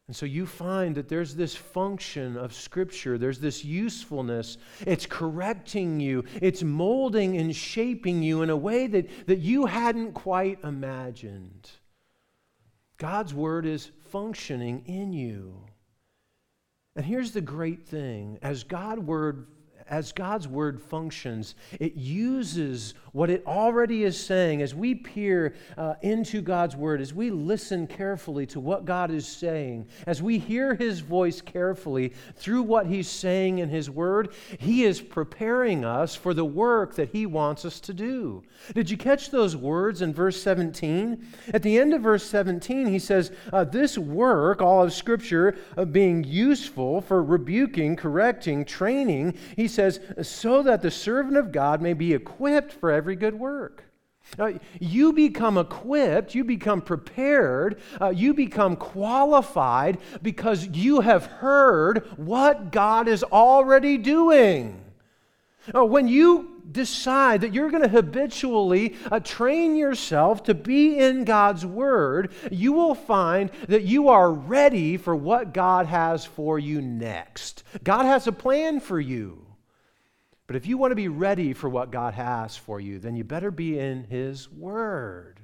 And 0.08 0.16
so 0.16 0.26
you 0.26 0.46
find 0.46 0.94
that 0.96 1.08
there's 1.08 1.34
this 1.34 1.54
function 1.54 2.36
of 2.36 2.52
Scripture, 2.52 3.16
there's 3.16 3.38
this 3.38 3.64
usefulness. 3.64 4.58
It's 4.86 5.06
correcting 5.06 6.00
you, 6.00 6.24
it's 6.40 6.62
molding 6.62 7.38
and 7.38 7.54
shaping 7.54 8.22
you 8.22 8.42
in 8.42 8.50
a 8.50 8.56
way 8.56 8.86
that, 8.88 9.26
that 9.26 9.38
you 9.38 9.66
hadn't 9.66 10.12
quite 10.12 10.58
imagined. 10.64 11.70
God's 12.98 13.32
Word 13.32 13.64
is 13.64 13.90
functioning 14.10 14.82
in 14.86 15.12
you. 15.12 15.64
And 16.94 17.06
here's 17.06 17.32
the 17.32 17.40
great 17.40 17.86
thing 17.86 18.38
as 18.42 18.64
God 18.64 18.98
word 18.98 19.46
as 19.88 20.12
God's 20.12 20.48
word 20.48 20.80
functions, 20.80 21.54
it 21.78 21.94
uses 21.94 22.94
what 23.12 23.28
it 23.28 23.44
already 23.46 24.04
is 24.04 24.18
saying 24.18 24.62
as 24.62 24.74
we 24.74 24.94
peer 24.94 25.54
uh, 25.76 25.94
into 26.00 26.40
God's 26.40 26.74
word, 26.74 27.00
as 27.00 27.12
we 27.12 27.30
listen 27.30 27.86
carefully 27.86 28.46
to 28.46 28.60
what 28.60 28.86
God 28.86 29.10
is 29.10 29.26
saying, 29.26 29.86
as 30.06 30.22
we 30.22 30.38
hear 30.38 30.74
his 30.74 31.00
voice 31.00 31.42
carefully 31.42 32.14
through 32.36 32.62
what 32.62 32.86
he's 32.86 33.08
saying 33.08 33.58
in 33.58 33.68
his 33.68 33.90
word, 33.90 34.32
he 34.58 34.84
is 34.84 35.00
preparing 35.00 35.84
us 35.84 36.14
for 36.14 36.32
the 36.32 36.44
work 36.44 36.94
that 36.94 37.10
he 37.10 37.26
wants 37.26 37.66
us 37.66 37.80
to 37.80 37.92
do. 37.92 38.42
Did 38.74 38.90
you 38.90 38.96
catch 38.96 39.30
those 39.30 39.56
words 39.56 40.00
in 40.00 40.14
verse 40.14 40.42
17? 40.42 41.26
At 41.52 41.62
the 41.62 41.78
end 41.78 41.92
of 41.92 42.02
verse 42.02 42.24
17, 42.24 42.86
he 42.86 42.98
says, 42.98 43.30
uh, 43.52 43.64
This 43.64 43.98
work, 43.98 44.62
all 44.62 44.82
of 44.82 44.92
Scripture, 44.92 45.56
uh, 45.76 45.84
being 45.84 46.24
useful 46.24 47.02
for 47.02 47.22
rebuking, 47.22 47.96
correcting, 47.96 48.64
training, 48.64 49.36
he 49.54 49.68
says, 49.68 50.00
so 50.22 50.62
that 50.62 50.80
the 50.80 50.90
servant 50.90 51.36
of 51.36 51.52
God 51.52 51.82
may 51.82 51.92
be 51.92 52.14
equipped 52.14 52.72
for 52.72 52.90
every 52.90 53.01
good 53.16 53.34
work. 53.34 53.84
Uh, 54.38 54.52
you 54.80 55.12
become 55.12 55.58
equipped, 55.58 56.34
you 56.34 56.44
become 56.44 56.80
prepared, 56.80 57.80
uh, 58.00 58.08
you 58.08 58.32
become 58.32 58.76
qualified 58.76 59.98
because 60.22 60.66
you 60.68 61.00
have 61.00 61.26
heard 61.26 62.06
what 62.16 62.72
God 62.72 63.08
is 63.08 63.22
already 63.24 63.98
doing. 63.98 64.82
Uh, 65.74 65.84
when 65.84 66.08
you 66.08 66.62
decide 66.70 67.42
that 67.42 67.52
you're 67.52 67.70
going 67.70 67.82
to 67.82 67.88
habitually 67.88 68.96
uh, 69.10 69.20
train 69.20 69.76
yourself 69.76 70.42
to 70.44 70.54
be 70.54 70.98
in 70.98 71.24
God's 71.24 71.66
Word, 71.66 72.32
you 72.50 72.72
will 72.72 72.94
find 72.94 73.50
that 73.68 73.82
you 73.82 74.08
are 74.08 74.32
ready 74.32 74.96
for 74.96 75.14
what 75.14 75.52
God 75.52 75.86
has 75.86 76.24
for 76.24 76.58
you 76.58 76.80
next. 76.80 77.64
God 77.84 78.06
has 78.06 78.26
a 78.26 78.32
plan 78.32 78.80
for 78.80 78.98
you. 78.98 79.44
But 80.52 80.58
if 80.58 80.66
you 80.66 80.76
want 80.76 80.90
to 80.90 80.96
be 80.96 81.08
ready 81.08 81.54
for 81.54 81.70
what 81.70 81.90
God 81.90 82.12
has 82.12 82.58
for 82.58 82.78
you, 82.78 82.98
then 82.98 83.16
you 83.16 83.24
better 83.24 83.50
be 83.50 83.78
in 83.78 84.04
His 84.04 84.52
Word. 84.52 85.40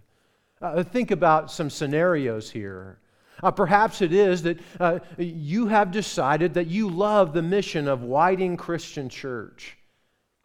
Uh, 0.61 0.83
think 0.83 1.11
about 1.11 1.51
some 1.51 1.71
scenarios 1.71 2.51
here. 2.51 2.99
Uh, 3.43 3.51
perhaps 3.51 4.03
it 4.03 4.13
is 4.13 4.43
that 4.43 4.59
uh, 4.79 4.99
you 5.17 5.67
have 5.69 5.93
decided 5.93 6.53
that 6.53 6.67
you 6.67 6.91
love 6.91 7.33
the 7.33 7.41
mission 7.41 7.89
of 7.89 8.03
Whiting 8.03 8.59
Christian 8.59 9.09
Church, 9.09 9.79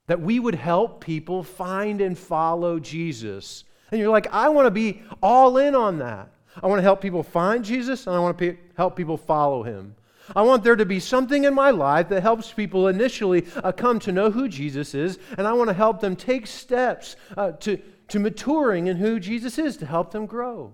that 0.07 0.21
we 0.21 0.39
would 0.39 0.55
help 0.55 1.03
people 1.03 1.43
find 1.43 1.99
and 1.99 2.17
follow 2.17 2.79
Jesus. 2.79 3.65
And 3.91 3.99
you're 3.99 4.11
like, 4.11 4.33
I 4.33 4.47
want 4.47 4.67
to 4.67 4.71
be 4.71 5.01
all 5.21 5.57
in 5.57 5.75
on 5.75 5.97
that. 5.97 6.29
I 6.63 6.67
want 6.67 6.79
to 6.79 6.83
help 6.83 7.01
people 7.01 7.21
find 7.21 7.65
Jesus, 7.65 8.07
and 8.07 8.15
I 8.15 8.19
want 8.19 8.37
to 8.37 8.57
help 8.77 8.95
people 8.95 9.17
follow 9.17 9.63
him. 9.63 9.93
I 10.35 10.41
want 10.41 10.63
there 10.63 10.75
to 10.75 10.85
be 10.85 10.99
something 10.99 11.43
in 11.43 11.53
my 11.53 11.71
life 11.71 12.09
that 12.09 12.21
helps 12.21 12.51
people 12.51 12.87
initially 12.87 13.45
uh, 13.63 13.71
come 13.71 13.99
to 13.99 14.11
know 14.11 14.31
who 14.31 14.47
Jesus 14.47 14.95
is, 14.95 15.19
and 15.37 15.45
I 15.45 15.53
want 15.53 15.69
to 15.69 15.73
help 15.73 15.99
them 15.99 16.15
take 16.15 16.47
steps 16.47 17.15
uh, 17.35 17.51
to, 17.51 17.77
to 18.09 18.19
maturing 18.19 18.87
in 18.87 18.97
who 18.97 19.19
Jesus 19.19 19.57
is 19.57 19.77
to 19.77 19.85
help 19.85 20.11
them 20.11 20.25
grow. 20.25 20.73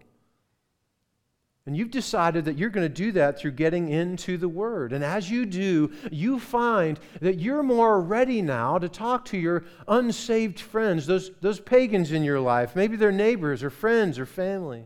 And 1.66 1.78
you've 1.78 1.92
decided 1.92 2.46
that 2.46 2.58
you're 2.58 2.72
going 2.72 2.88
to 2.88 2.94
do 2.94 3.12
that 3.12 3.38
through 3.38 3.52
getting 3.52 3.90
into 3.90 4.38
the 4.38 4.50
Word. 4.50 4.92
And 4.92 5.04
as 5.04 5.30
you 5.30 5.46
do, 5.46 5.92
you 6.12 6.40
find 6.40 7.00
that 7.22 7.40
you're 7.40 7.62
more 7.62 8.02
ready 8.02 8.42
now 8.42 8.80
to 8.80 8.90
talk 8.90 9.26
to 9.26 9.38
your 9.38 9.66
unsaved 9.88 10.60
friends, 10.60 11.06
those, 11.06 11.30
those 11.42 11.60
pagans 11.60 12.12
in 12.12 12.24
your 12.24 12.40
life. 12.40 12.76
Maybe 12.76 12.98
they're 12.98 13.12
neighbors 13.12 13.62
or 13.62 13.70
friends 13.70 14.18
or 14.18 14.26
family. 14.26 14.86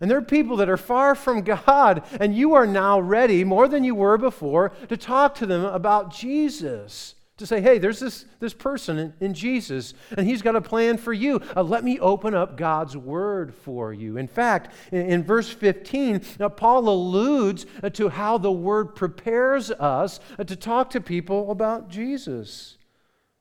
And 0.00 0.10
there 0.10 0.18
are 0.18 0.22
people 0.22 0.58
that 0.58 0.68
are 0.68 0.76
far 0.76 1.14
from 1.14 1.42
God, 1.42 2.02
and 2.20 2.34
you 2.34 2.52
are 2.54 2.66
now 2.66 3.00
ready, 3.00 3.44
more 3.44 3.66
than 3.66 3.82
you 3.82 3.94
were 3.94 4.18
before, 4.18 4.70
to 4.88 4.96
talk 4.96 5.34
to 5.36 5.46
them 5.46 5.64
about 5.64 6.12
Jesus. 6.12 7.14
To 7.38 7.46
say, 7.46 7.60
hey, 7.60 7.76
there's 7.76 8.00
this, 8.00 8.24
this 8.40 8.54
person 8.54 8.98
in, 8.98 9.14
in 9.20 9.34
Jesus, 9.34 9.92
and 10.16 10.26
he's 10.26 10.40
got 10.40 10.56
a 10.56 10.60
plan 10.60 10.96
for 10.96 11.12
you. 11.12 11.42
Uh, 11.54 11.62
let 11.62 11.84
me 11.84 11.98
open 11.98 12.34
up 12.34 12.56
God's 12.56 12.96
word 12.96 13.54
for 13.54 13.92
you. 13.92 14.16
In 14.16 14.26
fact, 14.26 14.72
in, 14.90 15.02
in 15.02 15.22
verse 15.22 15.50
15, 15.50 16.22
uh, 16.40 16.48
Paul 16.48 16.88
alludes 16.88 17.66
uh, 17.82 17.90
to 17.90 18.08
how 18.08 18.38
the 18.38 18.52
word 18.52 18.94
prepares 18.94 19.70
us 19.70 20.18
uh, 20.38 20.44
to 20.44 20.56
talk 20.56 20.88
to 20.90 21.00
people 21.00 21.50
about 21.50 21.90
Jesus. 21.90 22.78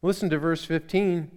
Listen 0.01 0.29
to 0.29 0.39
verse 0.39 0.65
15. 0.65 1.31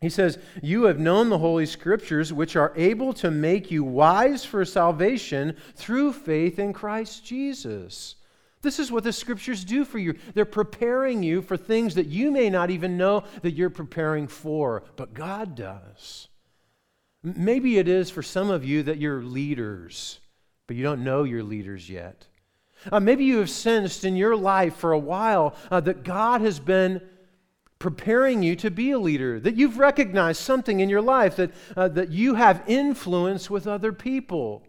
He 0.00 0.08
says, 0.08 0.38
You 0.62 0.84
have 0.84 0.98
known 0.98 1.28
the 1.28 1.38
Holy 1.38 1.66
Scriptures, 1.66 2.32
which 2.32 2.54
are 2.54 2.72
able 2.76 3.12
to 3.14 3.30
make 3.30 3.70
you 3.70 3.82
wise 3.82 4.44
for 4.44 4.64
salvation 4.64 5.56
through 5.74 6.12
faith 6.12 6.58
in 6.58 6.72
Christ 6.72 7.24
Jesus. 7.24 8.14
This 8.62 8.78
is 8.78 8.90
what 8.90 9.04
the 9.04 9.12
Scriptures 9.12 9.64
do 9.64 9.84
for 9.84 9.98
you. 9.98 10.14
They're 10.34 10.44
preparing 10.44 11.22
you 11.22 11.42
for 11.42 11.56
things 11.56 11.94
that 11.94 12.06
you 12.06 12.30
may 12.30 12.50
not 12.50 12.70
even 12.70 12.96
know 12.96 13.24
that 13.42 13.52
you're 13.52 13.70
preparing 13.70 14.28
for, 14.28 14.84
but 14.96 15.14
God 15.14 15.54
does. 15.54 16.28
Maybe 17.22 17.78
it 17.78 17.88
is 17.88 18.10
for 18.10 18.22
some 18.22 18.50
of 18.50 18.64
you 18.64 18.84
that 18.84 18.98
you're 18.98 19.22
leaders, 19.22 20.20
but 20.66 20.76
you 20.76 20.82
don't 20.82 21.04
know 21.04 21.24
you're 21.24 21.42
leaders 21.42 21.90
yet. 21.90 22.26
Uh, 22.90 23.00
maybe 23.00 23.24
you 23.24 23.38
have 23.38 23.50
sensed 23.50 24.04
in 24.04 24.16
your 24.16 24.36
life 24.36 24.76
for 24.76 24.92
a 24.92 24.98
while 24.98 25.56
uh, 25.70 25.80
that 25.80 26.04
God 26.04 26.40
has 26.40 26.60
been 26.60 27.00
preparing 27.78 28.42
you 28.42 28.56
to 28.56 28.70
be 28.70 28.90
a 28.90 28.98
leader, 28.98 29.38
that 29.38 29.56
you've 29.56 29.78
recognized 29.78 30.40
something 30.40 30.80
in 30.80 30.88
your 30.88 31.02
life, 31.02 31.36
that, 31.36 31.52
uh, 31.76 31.88
that 31.88 32.10
you 32.10 32.34
have 32.34 32.62
influence 32.66 33.48
with 33.48 33.66
other 33.66 33.92
people. 33.92 34.64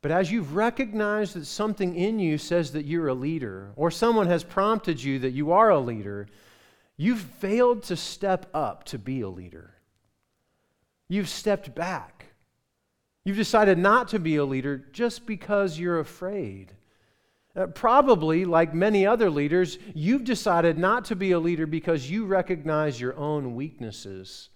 But 0.00 0.10
as 0.10 0.30
you've 0.30 0.54
recognized 0.54 1.34
that 1.34 1.46
something 1.46 1.94
in 1.94 2.18
you 2.18 2.38
says 2.38 2.72
that 2.72 2.86
you're 2.86 3.08
a 3.08 3.14
leader, 3.14 3.72
or 3.76 3.90
someone 3.90 4.26
has 4.26 4.44
prompted 4.44 5.02
you 5.02 5.18
that 5.20 5.32
you 5.32 5.52
are 5.52 5.70
a 5.70 5.80
leader, 5.80 6.26
you've 6.96 7.20
failed 7.20 7.82
to 7.84 7.96
step 7.96 8.48
up 8.54 8.84
to 8.84 8.98
be 8.98 9.20
a 9.20 9.28
leader. 9.28 9.74
You've 11.08 11.28
stepped 11.28 11.74
back. 11.74 12.34
You've 13.24 13.36
decided 13.36 13.78
not 13.78 14.08
to 14.08 14.18
be 14.18 14.36
a 14.36 14.44
leader 14.44 14.84
just 14.92 15.26
because 15.26 15.78
you're 15.78 16.00
afraid. 16.00 16.72
Uh, 17.56 17.66
probably, 17.66 18.44
like 18.44 18.74
many 18.74 19.06
other 19.06 19.30
leaders, 19.30 19.78
you've 19.94 20.24
decided 20.24 20.76
not 20.76 21.04
to 21.04 21.14
be 21.14 21.30
a 21.30 21.38
leader 21.38 21.66
because 21.66 22.10
you 22.10 22.26
recognize 22.26 23.00
your 23.00 23.16
own 23.16 23.54
weaknesses. 23.54 24.48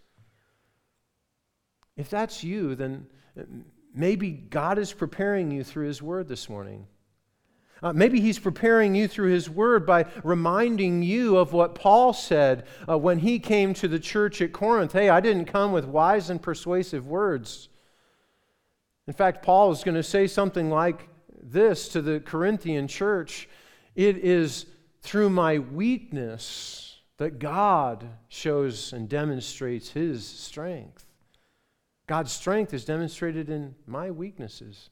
If 1.97 2.11
that's 2.11 2.43
you, 2.43 2.75
then 2.75 3.07
uh, 3.39 3.43
maybe 3.95 4.33
God 4.33 4.79
is 4.79 4.93
preparing 4.93 5.53
you 5.53 5.63
through 5.63 5.87
His 5.87 6.03
Word 6.03 6.27
this 6.27 6.49
morning. 6.49 6.89
Uh, 7.81 7.93
maybe 7.93 8.21
He's 8.21 8.41
preparing 8.41 8.97
you 8.97 9.07
through 9.07 9.31
His 9.31 9.49
Word 9.49 9.87
by 9.87 10.07
reminding 10.25 11.05
you 11.05 11.37
of 11.37 11.53
what 11.53 11.77
Paul 11.77 12.13
said 12.13 12.67
uh, 12.89 12.99
when 12.99 13.21
he 13.21 13.39
came 13.39 13.75
to 13.75 13.87
the 13.87 14.01
church 14.01 14.43
at 14.43 14.53
Corinth. 14.53 14.93
Hey, 14.93 15.09
I 15.09 15.21
didn't 15.21 15.45
come 15.45 15.71
with 15.71 15.85
wise 15.85 16.31
and 16.31 16.43
persuasive 16.43 17.07
words. 17.07 17.69
In 19.07 19.13
fact, 19.13 19.45
Paul 19.45 19.71
is 19.71 19.85
going 19.85 19.95
to 19.95 20.03
say 20.03 20.27
something 20.27 20.69
like, 20.69 21.09
this 21.53 21.89
to 21.89 22.03
the 22.03 22.21
Corinthian 22.21 22.89
church 22.89 23.49
it 23.95 24.19
is 24.19 24.67
through 25.03 25.31
my 25.31 25.59
weakness 25.59 27.01
that 27.17 27.41
God 27.41 28.09
shows 28.29 28.93
and 28.93 29.09
demonstrates 29.09 29.91
his 29.91 30.25
strength. 30.25 31.05
God's 32.07 32.33
strength 32.33 32.73
is 32.73 32.85
demonstrated 32.85 33.51
in 33.51 33.75
my 33.87 34.11
weaknesses. 34.11 34.91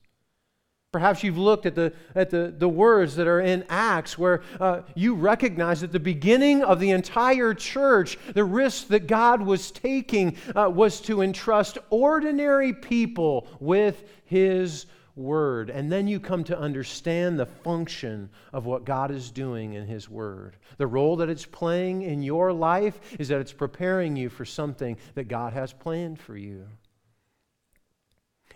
Perhaps 0.92 1.22
you've 1.22 1.38
looked 1.38 1.66
at 1.66 1.74
the, 1.74 1.92
at 2.14 2.30
the, 2.30 2.54
the 2.56 2.68
words 2.68 3.16
that 3.16 3.26
are 3.26 3.40
in 3.40 3.64
Acts 3.68 4.16
where 4.16 4.42
uh, 4.58 4.82
you 4.94 5.14
recognize 5.14 5.82
at 5.82 5.92
the 5.92 6.00
beginning 6.00 6.62
of 6.64 6.80
the 6.80 6.90
entire 6.90 7.54
church, 7.54 8.18
the 8.34 8.44
risk 8.44 8.88
that 8.88 9.06
God 9.06 9.42
was 9.42 9.70
taking 9.70 10.36
uh, 10.54 10.70
was 10.70 11.00
to 11.02 11.22
entrust 11.22 11.78
ordinary 11.90 12.72
people 12.72 13.46
with 13.60 14.04
his 14.24 14.86
Word. 15.16 15.70
And 15.70 15.90
then 15.90 16.06
you 16.06 16.20
come 16.20 16.44
to 16.44 16.58
understand 16.58 17.38
the 17.38 17.46
function 17.46 18.28
of 18.52 18.66
what 18.66 18.84
God 18.84 19.10
is 19.10 19.30
doing 19.30 19.72
in 19.72 19.86
His 19.86 20.08
Word. 20.08 20.56
The 20.76 20.86
role 20.86 21.16
that 21.16 21.30
it's 21.30 21.46
playing 21.46 22.02
in 22.02 22.22
your 22.22 22.52
life 22.52 23.00
is 23.18 23.28
that 23.28 23.40
it's 23.40 23.52
preparing 23.52 24.14
you 24.14 24.28
for 24.28 24.44
something 24.44 24.98
that 25.14 25.28
God 25.28 25.54
has 25.54 25.72
planned 25.72 26.20
for 26.20 26.36
you. 26.36 26.66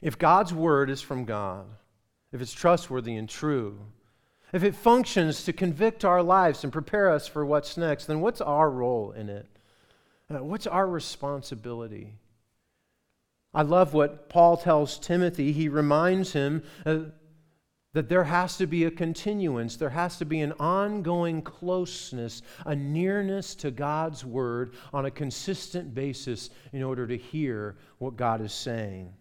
If 0.03 0.19
God's 0.19 0.53
Word 0.53 0.91
is 0.91 1.01
from 1.01 1.25
God, 1.25 1.67
if 2.31 2.41
it's 2.41 2.53
trustworthy 2.53 3.17
and 3.17 3.29
true, 3.29 3.79
if 4.53 4.63
it 4.63 4.75
functions 4.75 5.45
to 5.45 5.53
convict 5.53 6.05
our 6.05 6.23
lives 6.23 6.65
and 6.65 6.73
prepare 6.73 7.11
us 7.11 7.27
for 7.27 7.45
what's 7.45 7.77
next, 7.77 8.07
then 8.07 8.21
what's 8.21 8.41
our 8.41 8.71
role 8.71 9.13
in 9.13 9.29
it? 9.29 9.47
Uh, 10.29 10.45
what's 10.45 10.67
our 10.67 10.87
responsibility? 10.87 12.15
I 13.53 13.63
love 13.63 13.95
what 13.95 14.29
Paul 14.29 14.57
tells 14.57 14.99
Timothy. 14.99 15.53
He 15.53 15.69
reminds 15.69 16.33
him 16.33 16.63
uh, 16.87 16.99
that 17.93 18.09
there 18.09 18.25
has 18.25 18.57
to 18.59 18.67
be 18.67 18.85
a 18.85 18.91
continuance, 18.91 19.77
there 19.77 19.91
has 19.91 20.19
to 20.19 20.25
be 20.25 20.41
an 20.41 20.53
ongoing 20.61 21.43
closeness, 21.43 22.43
a 22.65 22.77
nearness 22.77 23.57
to 23.57 23.73
God's 23.73 24.25
word 24.25 24.75
on 24.93 25.07
a 25.07 25.11
consistent 25.11 25.93
basis 25.93 26.51
in 26.73 26.85
order 26.85 27.07
to 27.09 27.17
hear 27.17 27.77
what 27.99 28.17
God 28.17 28.41
is 28.41 28.53
saying. 28.53 29.13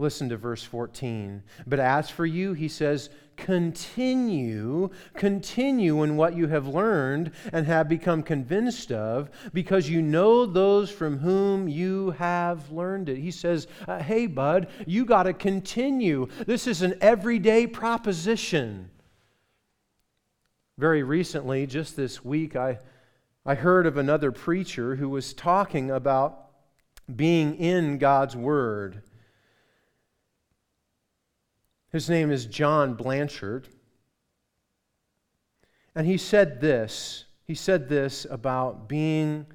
Listen 0.00 0.28
to 0.28 0.36
verse 0.36 0.62
14. 0.62 1.42
But 1.66 1.80
as 1.80 2.08
for 2.08 2.24
you, 2.24 2.52
he 2.52 2.68
says, 2.68 3.10
continue, 3.36 4.90
continue 5.14 6.04
in 6.04 6.16
what 6.16 6.36
you 6.36 6.46
have 6.46 6.68
learned 6.68 7.32
and 7.52 7.66
have 7.66 7.88
become 7.88 8.22
convinced 8.22 8.92
of, 8.92 9.28
because 9.52 9.90
you 9.90 10.00
know 10.00 10.46
those 10.46 10.88
from 10.88 11.18
whom 11.18 11.68
you 11.68 12.12
have 12.12 12.70
learned 12.70 13.08
it. 13.08 13.18
He 13.18 13.32
says, 13.32 13.66
uh, 13.88 14.00
Hey, 14.00 14.28
bud, 14.28 14.68
you 14.86 15.04
got 15.04 15.24
to 15.24 15.32
continue. 15.32 16.28
This 16.46 16.68
is 16.68 16.82
an 16.82 16.94
everyday 17.00 17.66
proposition. 17.66 18.90
Very 20.78 21.02
recently, 21.02 21.66
just 21.66 21.96
this 21.96 22.24
week, 22.24 22.54
I, 22.54 22.78
I 23.44 23.56
heard 23.56 23.84
of 23.84 23.96
another 23.96 24.30
preacher 24.30 24.94
who 24.94 25.08
was 25.08 25.34
talking 25.34 25.90
about 25.90 26.44
being 27.16 27.56
in 27.56 27.98
God's 27.98 28.36
Word. 28.36 29.02
His 31.90 32.10
name 32.10 32.30
is 32.30 32.46
John 32.46 32.94
Blanchard. 32.94 33.68
And 35.94 36.06
he 36.06 36.18
said 36.18 36.60
this. 36.60 37.24
He 37.44 37.54
said 37.54 37.88
this 37.88 38.26
about 38.30 38.88
being 38.88 39.46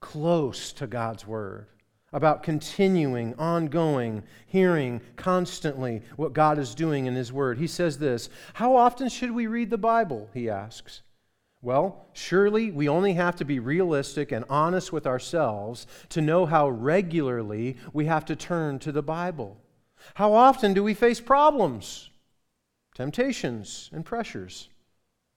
close 0.00 0.72
to 0.74 0.86
God's 0.86 1.26
Word, 1.26 1.66
about 2.12 2.42
continuing, 2.42 3.34
ongoing, 3.34 4.22
hearing 4.46 5.00
constantly 5.16 6.02
what 6.16 6.34
God 6.34 6.58
is 6.58 6.74
doing 6.74 7.06
in 7.06 7.14
His 7.14 7.32
Word. 7.32 7.58
He 7.58 7.66
says 7.66 7.98
this 7.98 8.28
How 8.54 8.76
often 8.76 9.08
should 9.08 9.32
we 9.32 9.46
read 9.46 9.70
the 9.70 9.78
Bible? 9.78 10.30
He 10.34 10.48
asks. 10.48 11.02
Well, 11.62 12.06
surely 12.12 12.72
we 12.72 12.88
only 12.88 13.12
have 13.12 13.36
to 13.36 13.44
be 13.44 13.60
realistic 13.60 14.32
and 14.32 14.44
honest 14.50 14.92
with 14.92 15.06
ourselves 15.06 15.86
to 16.08 16.20
know 16.20 16.44
how 16.44 16.68
regularly 16.68 17.76
we 17.92 18.06
have 18.06 18.24
to 18.26 18.36
turn 18.36 18.80
to 18.80 18.90
the 18.90 19.02
Bible. 19.02 19.61
How 20.14 20.32
often 20.32 20.74
do 20.74 20.82
we 20.82 20.94
face 20.94 21.20
problems, 21.20 22.10
temptations, 22.94 23.90
and 23.92 24.04
pressures? 24.04 24.68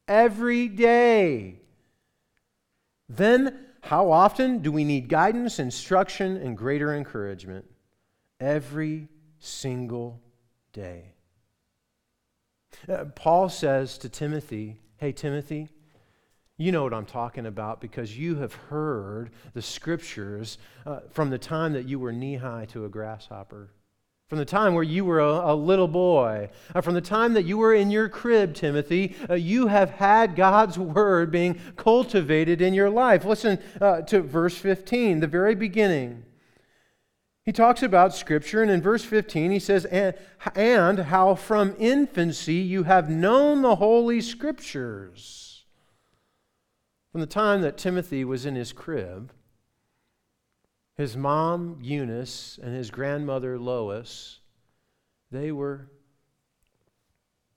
Every 0.08 0.68
day. 0.68 1.60
Then, 3.08 3.66
how 3.82 4.12
often 4.12 4.60
do 4.60 4.72
we 4.72 4.84
need 4.84 5.08
guidance, 5.10 5.60
instruction, 5.60 6.38
and 6.38 6.58
greater 6.58 6.94
encouragement? 6.94 7.66
Every 8.40 9.08
single 9.40 10.20
day. 10.74 11.14
Uh, 12.90 13.06
Paul 13.06 13.50
says 13.50 13.98
to 14.00 14.10
Timothy, 14.10 14.78
Hey, 14.98 15.12
Timothy, 15.12 15.70
you 16.58 16.72
know 16.72 16.84
what 16.84 16.94
I'm 16.94 17.06
talking 17.06 17.46
about 17.46 17.82
because 17.82 18.18
you 18.18 18.36
have 18.38 18.54
heard 18.54 19.32
the 19.54 19.62
scriptures 19.62 20.58
uh, 20.86 21.02
from 21.12 21.30
the 21.30 21.38
time 21.38 21.74
that 21.74 21.86
you 21.86 22.00
were 22.00 22.14
knee 22.14 22.36
high 22.36 22.66
to 22.72 22.86
a 22.86 22.90
grasshopper. 22.90 23.72
From 24.28 24.40
the 24.40 24.46
time 24.46 24.74
where 24.74 24.84
you 24.84 25.06
were 25.06 25.20
a, 25.20 25.54
a 25.54 25.56
little 25.56 25.88
boy, 25.88 26.50
uh, 26.74 26.82
from 26.82 26.96
the 26.96 27.02
time 27.02 27.34
that 27.34 27.46
you 27.46 27.58
were 27.58 27.76
in 27.76 27.92
your 27.92 28.10
crib, 28.10 28.56
Timothy, 28.56 29.16
uh, 29.30 29.36
you 29.36 29.68
have 29.68 29.92
had 29.92 30.36
God's 30.36 30.80
word 30.80 31.30
being 31.30 31.60
cultivated 31.78 32.60
in 32.60 32.74
your 32.74 32.90
life. 32.90 33.24
Listen 33.24 33.60
uh, 33.80 34.02
to 34.02 34.22
verse 34.22 34.58
15, 34.58 35.20
the 35.20 35.28
very 35.28 35.54
beginning. 35.54 36.24
He 37.44 37.52
talks 37.52 37.84
about 37.84 38.16
Scripture, 38.16 38.64
and 38.64 38.72
in 38.72 38.82
verse 38.82 39.06
15 39.06 39.52
he 39.52 39.60
says, 39.60 39.86
and, 39.86 40.16
and 40.56 40.98
how 40.98 41.36
from 41.36 41.76
infancy 41.78 42.56
you 42.56 42.84
have 42.84 43.08
known 43.08 43.62
the 43.62 43.76
Holy 43.76 44.22
Scriptures. 44.22 45.66
From 47.12 47.22
the 47.22 47.28
time 47.28 47.62
that 47.62 47.78
Timothy 47.78 48.26
was 48.26 48.48
in 48.48 48.56
his 48.56 48.74
crib, 48.74 49.32
his 50.96 51.18
mom, 51.18 51.80
Eunice, 51.82 52.58
and 52.62 52.74
his 52.74 52.90
grandmother, 52.90 53.60
Lois, 53.60 54.40
they 55.32 55.52
were, 55.52 55.90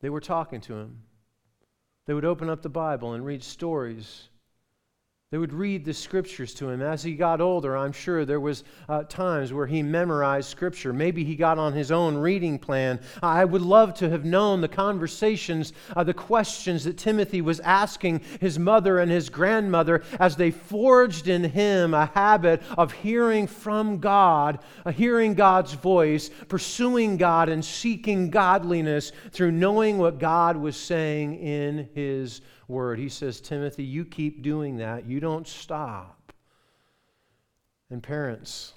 they 0.01 0.11
were 0.11 0.21
talking 0.21 0.61
to 0.63 0.75
him. 0.75 1.03
They 2.07 2.15
would 2.15 2.25
open 2.25 2.51
up 2.51 2.63
the 2.63 2.69
Bible 2.69 3.13
and 3.13 3.25
read 3.25 3.45
stories 3.45 4.29
they 5.31 5.37
would 5.37 5.53
read 5.53 5.85
the 5.85 5.93
scriptures 5.93 6.55
to 6.55 6.71
him. 6.71 6.81
As 6.81 7.03
he 7.03 7.13
got 7.13 7.43
older, 7.43 7.77
I'm 7.77 7.93
sure 7.93 8.25
there 8.25 8.41
was 8.41 8.65
uh, 8.89 9.03
times 9.03 9.53
where 9.53 9.67
he 9.67 9.83
memorized 9.83 10.49
scripture. 10.49 10.91
Maybe 10.91 11.23
he 11.23 11.37
got 11.37 11.59
on 11.59 11.75
his 11.75 11.93
own 11.93 12.17
reading 12.17 12.59
plan. 12.59 12.99
I 13.23 13.45
would 13.45 13.61
love 13.61 13.93
to 13.95 14.09
have 14.09 14.25
known 14.25 14.63
the 14.63 14.69
conversations, 14.69 15.75
uh, 15.95 16.03
the 16.03 16.15
questions 16.15 16.85
that 16.85 16.97
Timothy 16.97 17.43
was 17.43 17.61
asking 17.61 18.23
his 18.41 18.59
mother 18.59 19.01
and 19.01 19.11
his 19.11 19.29
grandmother 19.29 20.03
as 20.19 20.35
they 20.35 20.51
forged 20.51 21.29
in 21.29 21.45
him 21.45 21.93
a 21.93 22.07
habit 22.07 22.63
of 22.79 22.93
hearing 22.93 23.47
from 23.47 23.99
God, 23.99 24.61
uh, 24.87 24.93
hearing 24.93 25.35
God's 25.35 25.75
voice, 25.75 26.31
pursuing 26.49 27.19
God, 27.19 27.51
and 27.51 27.63
seeking 27.63 28.31
godliness 28.31 29.13
through 29.33 29.53
knowing 29.53 29.99
what 29.99 30.19
God 30.19 30.57
was 30.57 30.75
saying 30.75 31.39
in 31.39 31.91
his 31.95 32.41
word. 32.69 32.99
He 32.99 33.09
says, 33.09 33.41
Timothy, 33.41 33.85
you 33.85 34.05
keep 34.05 34.43
doing 34.43 34.77
that. 34.77 35.07
You 35.07 35.21
don't 35.21 35.49
stop. 35.49 36.33
And 37.91 38.03
parents 38.03 38.75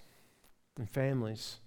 and 0.78 0.90
families, 0.90 1.58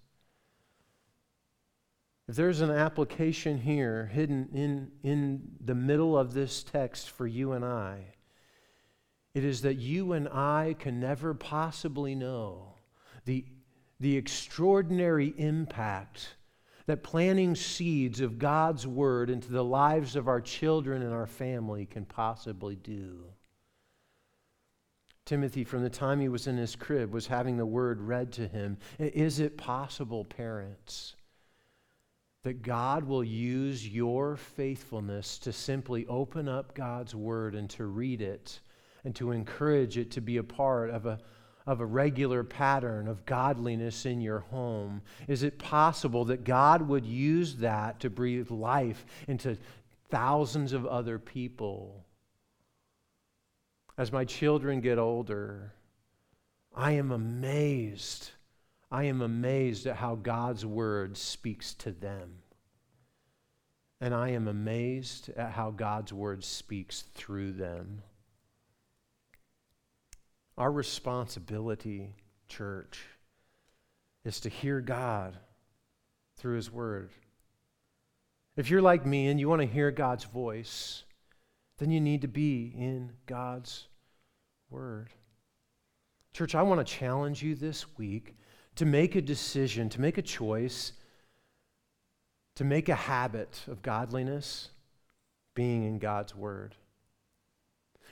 if 2.27 2.37
there's 2.37 2.63
an 2.63 2.71
application 2.71 3.59
here 3.59 4.07
hidden 4.07 4.49
in, 4.55 4.91
in 5.03 5.43
the 5.63 5.75
middle 5.75 6.17
of 6.17 6.33
this 6.33 6.63
text 6.63 7.11
for 7.11 7.27
you 7.27 7.53
and 7.53 7.65
I, 7.65 8.15
it 9.35 9.45
is 9.45 9.63
that 9.63 9.75
you 9.75 10.13
and 10.13 10.29
I 10.29 10.77
can 10.79 11.01
never 11.01 11.35
possibly 11.35 12.15
know 12.15 12.75
the, 13.27 13.45
the 14.01 14.17
extraordinary 14.17 15.35
impact 15.37 16.37
that 16.87 17.03
planting 17.03 17.55
seeds 17.55 18.21
of 18.21 18.39
God's 18.39 18.87
Word 18.87 19.31
into 19.31 19.51
the 19.51 19.65
lives 19.65 20.17
of 20.17 20.29
our 20.29 20.41
children 20.41 21.03
and 21.03 21.13
our 21.13 21.27
family 21.27 21.87
can 21.87 22.05
possibly 22.05 22.77
do. 22.77 23.25
Timothy, 25.25 25.65
from 25.65 25.83
the 25.83 25.91
time 25.91 26.21
he 26.21 26.29
was 26.29 26.47
in 26.47 26.59
his 26.59 26.77
crib, 26.77 27.13
was 27.13 27.27
having 27.27 27.57
the 27.57 27.65
Word 27.65 28.01
read 28.03 28.33
to 28.33 28.47
him. 28.47 28.77
Is 28.99 29.41
it 29.41 29.57
possible, 29.57 30.25
parents, 30.25 31.17
that 32.43 32.63
God 32.63 33.05
will 33.05 33.25
use 33.25 33.89
your 33.89 34.37
faithfulness 34.37 35.39
to 35.39 35.53
simply 35.53 36.07
open 36.07 36.47
up 36.47 36.75
God's 36.75 37.15
Word 37.15 37.55
and 37.55 37.71
to 37.71 37.87
read 37.87 38.21
it 38.21 38.61
and 39.05 39.15
to 39.17 39.31
encourage 39.31 39.97
it 39.97 40.11
to 40.11 40.21
be 40.21 40.37
a 40.37 40.45
part 40.45 40.91
of 40.91 41.07
a 41.07 41.19
of 41.67 41.81
a 41.81 41.87
regular 41.87 42.45
pattern 42.45 43.09
of 43.09 43.25
godliness 43.25 44.05
in 44.05 44.21
your 44.21 44.41
home? 44.41 45.03
Is 45.29 45.43
it 45.43 45.59
possible 45.59 46.27
that 46.27 46.45
God 46.45 46.83
would 46.89 47.07
use 47.07 47.57
that 47.57 48.01
to 48.01 48.11
breathe 48.11 48.51
life 48.51 49.07
into 49.27 49.57
thousands 50.11 50.73
of 50.73 50.87
other 50.87 51.19
people? 51.19 52.05
As 53.97 54.13
my 54.13 54.25
children 54.25 54.81
get 54.81 54.99
older, 54.99 55.73
I 56.75 56.93
am 56.93 57.13
amazed. 57.13 58.31
I 58.91 59.05
am 59.05 59.23
amazed 59.23 59.87
at 59.87 59.97
how 59.97 60.17
God's 60.17 60.67
word 60.67 61.17
speaks 61.17 61.75
to 61.75 61.93
them. 61.93 62.39
And 64.01 64.13
I 64.13 64.31
am 64.31 64.49
amazed 64.49 65.31
at 65.31 65.53
how 65.53 65.71
God's 65.71 66.13
word 66.13 66.45
speaks 66.45 67.03
through 67.15 67.53
them. 67.53 68.03
Our 70.57 70.71
responsibility, 70.71 72.15
church, 72.49 73.01
is 74.25 74.41
to 74.41 74.49
hear 74.49 74.81
God 74.81 75.37
through 76.37 76.57
His 76.57 76.71
Word. 76.71 77.11
If 78.57 78.71
you're 78.71 78.83
like 78.83 79.05
me 79.05 79.29
and 79.29 79.41
you 79.41 79.49
want 79.49 79.63
to 79.63 79.67
hear 79.67 79.91
God's 79.91 80.25
voice, 80.25 81.05
then 81.79 81.91
you 81.91 82.01
need 82.01 82.23
to 82.23 82.29
be 82.29 82.73
in 82.77 83.13
God's 83.27 83.89
Word. 84.71 85.11
Church, 86.33 86.55
I 86.55 86.63
want 86.63 86.87
to 86.87 86.93
challenge 86.93 87.43
you 87.43 87.55
this 87.55 87.97
week 87.99 88.37
to 88.77 88.85
make 88.85 89.17
a 89.17 89.23
decision, 89.23 89.89
to 89.91 90.01
make 90.01 90.19
a 90.19 90.23
choice 90.23 90.93
to 92.57 92.65
make 92.65 92.89
a 92.89 92.95
habit 92.95 93.63
of 93.67 93.83
godliness 93.83 94.71
being 95.55 95.85
in 95.85 95.99
God's 95.99 96.35
Word. 96.35 96.77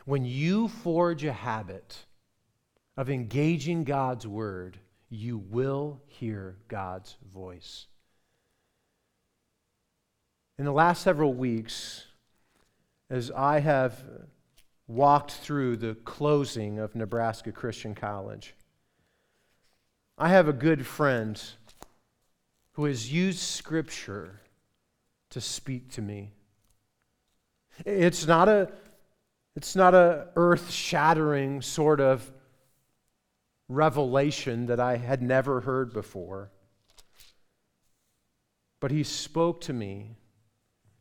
When 0.04 0.24
you 0.24 0.68
forge 0.68 1.24
a 1.24 1.32
habit 1.32 2.06
of 2.96 3.08
engaging 3.08 3.84
God's 3.84 4.26
Word, 4.26 4.78
you 5.08 5.38
will 5.38 6.00
hear 6.06 6.56
God's 6.68 7.16
voice. 7.32 7.86
In 10.58 10.64
the 10.64 10.72
last 10.72 11.02
several 11.02 11.32
weeks, 11.32 12.06
as 13.10 13.30
I 13.30 13.60
have 13.60 14.04
walked 14.86 15.32
through 15.32 15.76
the 15.76 15.94
closing 15.94 16.78
of 16.78 16.94
Nebraska 16.94 17.52
Christian 17.52 17.94
College, 17.94 18.54
I 20.18 20.28
have 20.28 20.48
a 20.48 20.52
good 20.52 20.86
friend 20.86 21.42
who 22.72 22.84
has 22.84 23.12
used 23.12 23.40
Scripture 23.40 24.40
to 25.30 25.40
speak 25.40 25.90
to 25.92 26.02
me. 26.02 26.32
It's 27.86 28.26
not 28.26 28.48
a, 28.48 28.70
it's 29.56 29.74
not 29.74 29.94
a 29.94 30.28
earth-shattering 30.36 31.62
sort 31.62 32.00
of 32.00 32.30
revelation 33.74 34.66
that 34.66 34.80
I 34.80 34.96
had 34.96 35.22
never 35.22 35.60
heard 35.60 35.92
before. 35.92 36.50
But 38.80 38.90
he 38.90 39.04
spoke 39.04 39.60
to 39.62 39.72
me, 39.72 40.16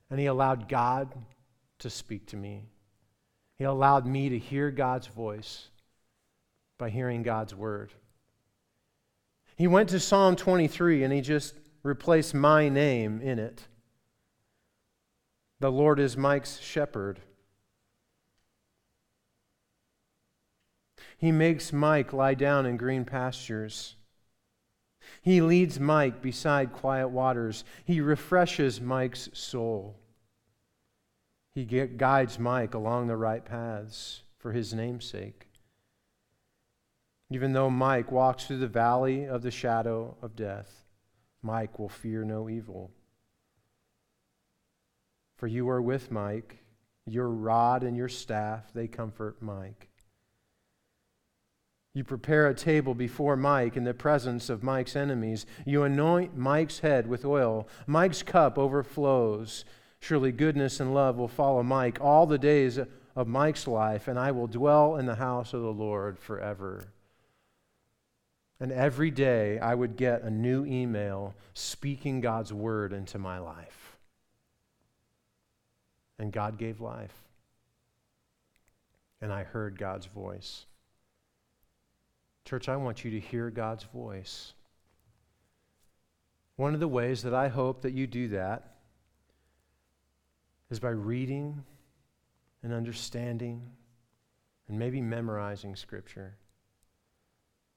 and 0.09 0.19
he 0.19 0.27
allowed 0.27 0.69
God 0.69 1.13
to 1.79 1.89
speak 1.89 2.27
to 2.27 2.37
me. 2.37 2.69
He 3.57 3.63
allowed 3.63 4.05
me 4.05 4.29
to 4.29 4.37
hear 4.37 4.71
God's 4.71 5.07
voice 5.07 5.69
by 6.77 6.89
hearing 6.89 7.23
God's 7.23 7.53
word. 7.53 7.91
He 9.55 9.67
went 9.67 9.89
to 9.89 9.99
Psalm 9.99 10.35
23 10.35 11.03
and 11.03 11.13
he 11.13 11.21
just 11.21 11.53
replaced 11.83 12.33
my 12.33 12.69
name 12.69 13.21
in 13.21 13.37
it. 13.37 13.67
The 15.59 15.71
Lord 15.71 15.99
is 15.99 16.17
Mike's 16.17 16.59
shepherd. 16.59 17.19
He 21.21 21.31
makes 21.31 21.71
Mike 21.71 22.13
lie 22.13 22.33
down 22.33 22.65
in 22.65 22.77
green 22.77 23.05
pastures. 23.05 23.95
He 25.21 25.39
leads 25.39 25.79
Mike 25.79 26.19
beside 26.19 26.73
quiet 26.73 27.09
waters. 27.09 27.63
He 27.85 28.01
refreshes 28.01 28.81
Mike's 28.81 29.29
soul. 29.31 29.99
He 31.53 31.63
guides 31.63 32.39
Mike 32.39 32.73
along 32.73 33.05
the 33.05 33.17
right 33.17 33.45
paths 33.45 34.23
for 34.39 34.51
his 34.51 34.73
namesake. 34.73 35.45
Even 37.29 37.53
though 37.53 37.69
Mike 37.69 38.11
walks 38.11 38.45
through 38.45 38.57
the 38.57 38.67
valley 38.67 39.25
of 39.25 39.43
the 39.43 39.51
shadow 39.51 40.17
of 40.23 40.35
death, 40.35 40.85
Mike 41.43 41.77
will 41.77 41.87
fear 41.87 42.23
no 42.23 42.49
evil. 42.49 42.89
For 45.37 45.45
you 45.45 45.69
are 45.69 45.83
with 45.83 46.09
Mike, 46.09 46.63
your 47.05 47.29
rod 47.29 47.83
and 47.83 47.95
your 47.95 48.09
staff, 48.09 48.73
they 48.73 48.87
comfort 48.87 49.39
Mike. 49.39 49.90
You 51.93 52.05
prepare 52.05 52.47
a 52.47 52.53
table 52.53 52.93
before 52.93 53.35
Mike 53.35 53.75
in 53.75 53.83
the 53.83 53.93
presence 53.93 54.49
of 54.49 54.63
Mike's 54.63 54.95
enemies. 54.95 55.45
You 55.65 55.83
anoint 55.83 56.37
Mike's 56.37 56.79
head 56.79 57.05
with 57.05 57.25
oil. 57.25 57.67
Mike's 57.85 58.23
cup 58.23 58.57
overflows. 58.57 59.65
Surely 59.99 60.31
goodness 60.31 60.79
and 60.79 60.93
love 60.93 61.17
will 61.17 61.27
follow 61.27 61.63
Mike 61.63 61.99
all 61.99 62.25
the 62.25 62.37
days 62.37 62.79
of 63.15 63.27
Mike's 63.27 63.67
life, 63.67 64.07
and 64.07 64.17
I 64.17 64.31
will 64.31 64.47
dwell 64.47 64.95
in 64.95 65.05
the 65.05 65.15
house 65.15 65.53
of 65.53 65.61
the 65.61 65.73
Lord 65.73 66.17
forever. 66.17 66.87
And 68.61 68.71
every 68.71 69.11
day 69.11 69.59
I 69.59 69.75
would 69.75 69.97
get 69.97 70.21
a 70.21 70.29
new 70.29 70.65
email 70.65 71.35
speaking 71.53 72.21
God's 72.21 72.53
word 72.53 72.93
into 72.93 73.19
my 73.19 73.39
life. 73.39 73.97
And 76.17 76.31
God 76.31 76.57
gave 76.57 76.79
life. 76.79 77.23
And 79.19 79.33
I 79.33 79.43
heard 79.43 79.77
God's 79.77 80.05
voice. 80.05 80.67
Church, 82.45 82.69
I 82.69 82.75
want 82.75 83.03
you 83.05 83.11
to 83.11 83.19
hear 83.19 83.49
God's 83.49 83.83
voice. 83.85 84.53
One 86.55 86.73
of 86.73 86.79
the 86.79 86.87
ways 86.87 87.23
that 87.23 87.33
I 87.33 87.47
hope 87.47 87.81
that 87.81 87.93
you 87.93 88.07
do 88.07 88.29
that 88.29 88.75
is 90.69 90.79
by 90.79 90.89
reading 90.89 91.63
and 92.63 92.73
understanding 92.73 93.69
and 94.67 94.77
maybe 94.77 95.01
memorizing 95.01 95.75
Scripture. 95.75 96.37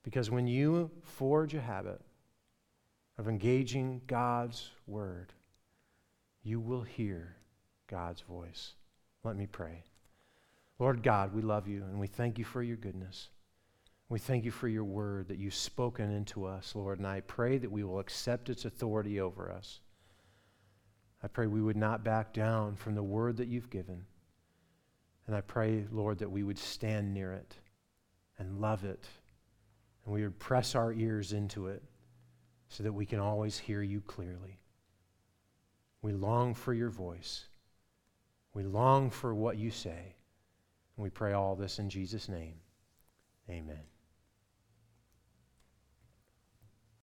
Because 0.03 0.31
when 0.31 0.47
you 0.47 0.91
forge 1.03 1.55
a 1.55 1.61
habit 1.61 2.01
of 3.19 3.29
engaging 3.29 4.01
God's 4.07 4.71
Word, 4.87 5.33
you 6.43 6.61
will 6.61 6.83
hear 6.83 7.37
God's 7.89 8.21
voice. 8.21 8.75
Let 9.25 9.37
me 9.37 9.47
pray. 9.47 9.85
Lord 10.79 11.03
God, 11.03 11.33
we 11.33 11.43
love 11.43 11.67
you 11.67 11.83
and 11.85 11.99
we 11.99 12.07
thank 12.07 12.39
you 12.39 12.45
for 12.45 12.63
your 12.63 12.77
goodness. 12.77 13.29
We 14.15 14.21
thank 14.21 14.45
you 14.45 14.53
for 14.53 14.69
your 14.69 14.85
word 14.85 15.27
that 15.27 15.41
you've 15.41 15.57
spoken 15.57 16.13
into 16.13 16.45
us, 16.45 16.77
Lord, 16.77 16.99
and 16.99 17.07
I 17.09 17.23
pray 17.23 17.59
that 17.59 17.73
we 17.73 17.83
will 17.83 17.99
accept 17.99 18.49
its 18.49 18.65
authority 18.65 19.19
over 19.19 19.51
us. 19.51 19.81
I 21.21 21.27
pray 21.27 21.49
we 21.49 21.61
would 21.61 21.77
not 21.77 22.05
back 22.05 22.33
down 22.33 22.77
from 22.77 22.95
the 22.95 23.03
word 23.03 23.39
that 23.39 23.49
you've 23.49 23.71
given. 23.71 24.05
And 25.27 25.35
I 25.35 25.41
pray, 25.41 25.87
Lord, 25.91 26.19
that 26.21 26.31
we 26.31 26.45
would 26.45 26.61
stand 26.61 27.13
near 27.13 27.33
it 27.33 27.57
and 28.39 28.61
love 28.61 28.85
it, 28.85 29.05
and 30.05 30.15
we 30.15 30.23
would 30.23 30.39
press 30.39 30.77
our 30.77 30.93
ears 30.93 31.33
into 31.33 31.67
it 31.67 31.83
so 32.69 32.85
that 32.85 32.93
we 32.93 33.07
can 33.07 33.19
always 33.19 33.59
hear 33.59 33.83
you 33.83 34.01
clearly. 34.01 34.61
We 36.03 36.13
long 36.13 36.55
for 36.55 36.73
your 36.73 36.91
voice. 36.91 37.47
We 38.53 38.63
long 38.63 39.11
for 39.11 39.35
what 39.35 39.59
you 39.59 39.73
say. 39.73 40.15
And 40.97 41.03
we 41.03 41.11
pray 41.11 41.33
all 41.33 41.57
this 41.57 41.81
in 41.81 41.91
Jesus' 41.91 42.29
name. 42.29 42.55
Amen. 43.51 43.81